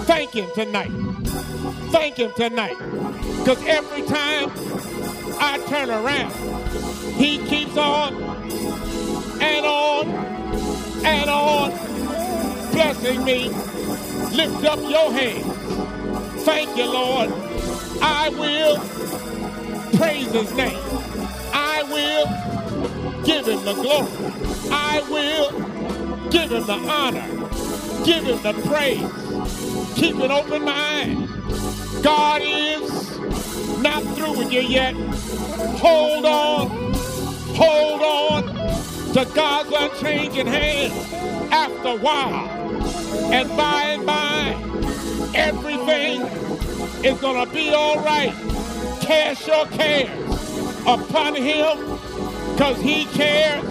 Thank 0.05 0.31
Him 0.31 0.49
tonight. 0.53 0.91
Thank 1.91 2.17
Him 2.17 2.33
tonight. 2.35 2.77
Because 2.77 3.65
every 3.65 4.01
time 4.01 4.51
I 5.39 5.63
turn 5.69 5.89
around, 5.91 6.33
He 7.15 7.37
keeps 7.45 7.77
on 7.77 8.15
and 9.41 9.65
on 9.65 10.09
and 11.05 11.29
on 11.29 11.69
blessing 12.73 13.23
me. 13.23 13.47
Lift 14.35 14.65
up 14.65 14.79
your 14.81 15.09
hands. 15.13 16.43
Thank 16.43 16.75
you, 16.75 16.91
Lord. 16.91 17.31
I 18.01 18.27
will 18.27 18.96
praise 19.97 20.31
His 20.31 20.53
name. 20.53 20.79
I 21.53 21.83
will 21.83 23.23
give 23.23 23.47
him 23.47 23.63
the 23.65 23.73
glory. 23.73 24.11
I 24.71 25.01
will 25.09 26.29
give 26.29 26.51
him 26.51 26.65
the 26.65 26.73
honor, 26.73 27.27
give 28.05 28.23
him 28.23 28.41
the 28.41 28.53
praise. 28.67 29.95
Keep 29.95 30.17
an 30.17 30.31
open 30.31 30.63
mind. 30.63 31.29
God 32.03 32.41
is 32.43 33.19
not 33.81 34.03
through 34.15 34.37
with 34.37 34.51
you 34.51 34.61
yet. 34.61 34.93
Hold 35.79 36.25
on, 36.25 36.93
hold 37.55 38.01
on 38.01 39.13
to 39.13 39.25
God's 39.33 39.71
unchanging 39.73 40.47
hand 40.47 40.93
after 41.51 41.89
a 41.89 41.97
while. 41.97 42.49
And 43.33 43.49
by 43.57 43.83
and 43.83 44.05
by, 44.05 45.33
everything 45.35 46.21
is 47.03 47.19
going 47.19 47.45
to 47.45 47.53
be 47.53 47.69
all 47.71 47.97
right. 48.03 48.33
Cast 49.07 49.47
your 49.47 49.65
cares 49.67 50.09
upon 50.85 51.33
him 51.33 51.77
because 52.51 52.77
he 52.81 53.05
cares 53.05 53.63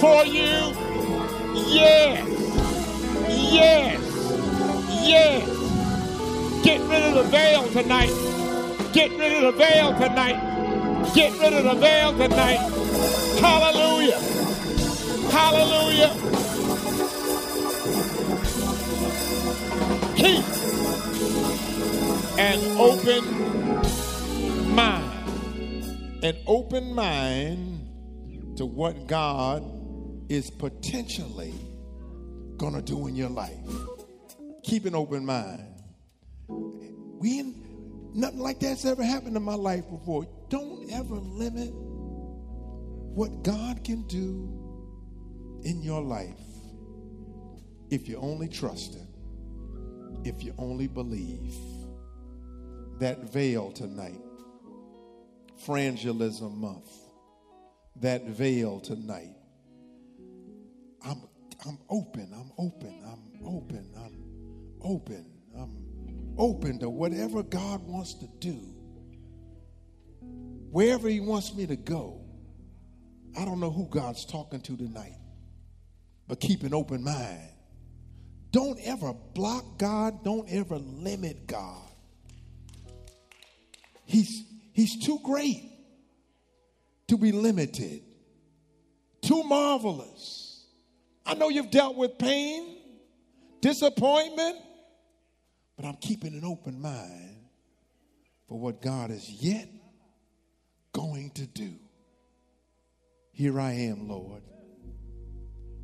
for 0.00 0.24
you. 0.26 0.74
Yes. 1.54 2.26
Yes. 3.28 4.00
Yes. 5.06 6.64
Get 6.64 6.80
rid 6.88 7.00
of 7.00 7.14
the 7.14 7.22
veil 7.30 7.62
tonight. 7.68 8.10
Get 8.92 9.12
rid 9.12 9.34
of 9.34 9.42
the 9.42 9.52
veil 9.52 9.92
tonight. 9.92 11.14
Get 11.14 11.32
rid 11.38 11.52
of 11.52 11.62
the 11.62 11.74
veil 11.74 12.12
tonight. 12.18 12.58
Hallelujah. 13.38 14.18
Hallelujah. 15.30 16.12
Keep 20.16 20.44
an 22.36 22.60
open 22.78 23.39
mind. 24.70 26.24
An 26.24 26.36
open 26.46 26.94
mind 26.94 28.56
to 28.56 28.66
what 28.66 29.06
God 29.06 29.64
is 30.30 30.50
potentially 30.50 31.54
going 32.56 32.74
to 32.74 32.82
do 32.82 33.06
in 33.06 33.16
your 33.16 33.30
life. 33.30 33.56
Keep 34.62 34.84
an 34.86 34.94
open 34.94 35.24
mind. 35.24 35.64
We 36.48 37.54
nothing 38.14 38.40
like 38.40 38.60
that's 38.60 38.84
ever 38.84 39.02
happened 39.02 39.36
in 39.36 39.42
my 39.42 39.54
life 39.54 39.88
before. 39.88 40.26
Don't 40.48 40.90
ever 40.92 41.14
limit 41.14 41.70
what 41.72 43.42
God 43.42 43.82
can 43.82 44.02
do 44.06 45.60
in 45.64 45.82
your 45.82 46.02
life 46.02 46.38
if 47.90 48.08
you 48.08 48.18
only 48.18 48.48
trust 48.48 48.94
Him, 48.94 49.08
if 50.24 50.42
you 50.42 50.54
only 50.58 50.86
believe. 50.86 51.54
That 52.98 53.32
veil 53.32 53.72
tonight 53.72 54.20
Frangelism 55.66 56.56
Month, 56.56 56.90
that 57.96 58.24
veil 58.26 58.80
tonight. 58.80 59.36
I'm, 61.04 61.22
I'm 61.66 61.78
open, 61.88 62.32
I'm 62.34 62.52
open, 62.58 63.02
I'm 63.04 63.46
open, 63.46 63.90
I'm 63.96 64.80
open, 64.82 65.26
I'm 65.56 66.34
open 66.38 66.78
to 66.80 66.88
whatever 66.88 67.42
God 67.42 67.86
wants 67.86 68.14
to 68.14 68.26
do. 68.38 68.58
Wherever 70.70 71.08
He 71.08 71.20
wants 71.20 71.54
me 71.54 71.66
to 71.66 71.76
go. 71.76 72.20
I 73.38 73.44
don't 73.44 73.60
know 73.60 73.70
who 73.70 73.86
God's 73.86 74.24
talking 74.24 74.60
to 74.62 74.76
tonight, 74.76 75.16
but 76.26 76.40
keep 76.40 76.62
an 76.62 76.74
open 76.74 77.04
mind. 77.04 77.50
Don't 78.50 78.78
ever 78.82 79.12
block 79.34 79.78
God, 79.78 80.24
don't 80.24 80.48
ever 80.50 80.78
limit 80.78 81.46
God. 81.46 81.88
He's, 84.04 84.44
he's 84.72 85.04
too 85.04 85.18
great 85.24 85.70
to 87.08 87.16
be 87.16 87.32
limited, 87.32 88.02
too 89.22 89.42
marvelous. 89.44 90.66
I 91.26 91.34
know 91.34 91.48
you've 91.48 91.70
dealt 91.70 91.96
with 91.96 92.18
pain, 92.18 92.78
disappointment, 93.60 94.56
but 95.76 95.84
I'm 95.84 95.96
keeping 95.96 96.34
an 96.34 96.44
open 96.44 96.80
mind 96.80 97.36
for 98.48 98.58
what 98.58 98.82
God 98.82 99.10
is 99.10 99.28
yet 99.28 99.68
going 100.92 101.30
to 101.30 101.46
do. 101.46 101.74
Here 103.32 103.60
I 103.60 103.72
am, 103.72 104.08
Lord. 104.08 104.42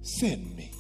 Send 0.02 0.54
me. 0.54 0.72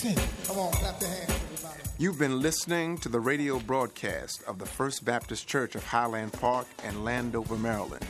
Come 0.00 0.14
on, 0.56 0.72
clap 0.72 0.98
your 0.98 1.10
hands, 1.10 1.30
everybody. 1.30 1.80
You've 1.98 2.18
been 2.18 2.40
listening 2.40 2.96
to 2.98 3.10
the 3.10 3.20
radio 3.20 3.58
broadcast 3.58 4.42
of 4.44 4.58
the 4.58 4.64
First 4.64 5.04
Baptist 5.04 5.46
Church 5.46 5.74
of 5.74 5.84
Highland 5.84 6.32
Park 6.32 6.66
in 6.84 7.04
Landover, 7.04 7.58
Maryland. 7.58 8.06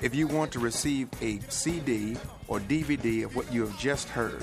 If 0.00 0.14
you 0.14 0.26
want 0.26 0.52
to 0.52 0.58
receive 0.58 1.10
a 1.20 1.40
CD 1.50 2.16
or 2.48 2.60
DVD 2.60 3.26
of 3.26 3.36
what 3.36 3.52
you 3.52 3.66
have 3.66 3.78
just 3.78 4.08
heard, 4.08 4.42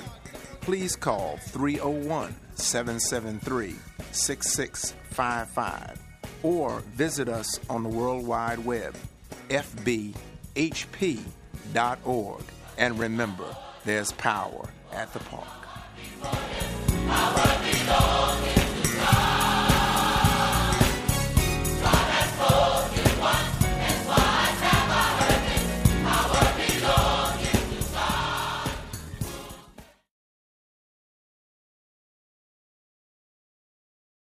please 0.59 0.95
call 0.95 1.37
301 1.37 2.35
773 2.53 3.73
6655 4.11 5.99
or 6.43 6.81
visit 6.81 7.29
us 7.29 7.59
on 7.67 7.81
the 7.81 7.89
World 7.89 8.27
Wide 8.27 8.63
Web, 8.63 8.95
fbhp.org. 9.49 10.13
And 12.77 12.99
remember, 12.99 13.57
there's 13.85 14.11
power 14.11 14.69
at 14.93 15.11
the 15.13 15.19
park. 15.21 15.47
Abatidos, 17.11 18.37
que 18.43 18.60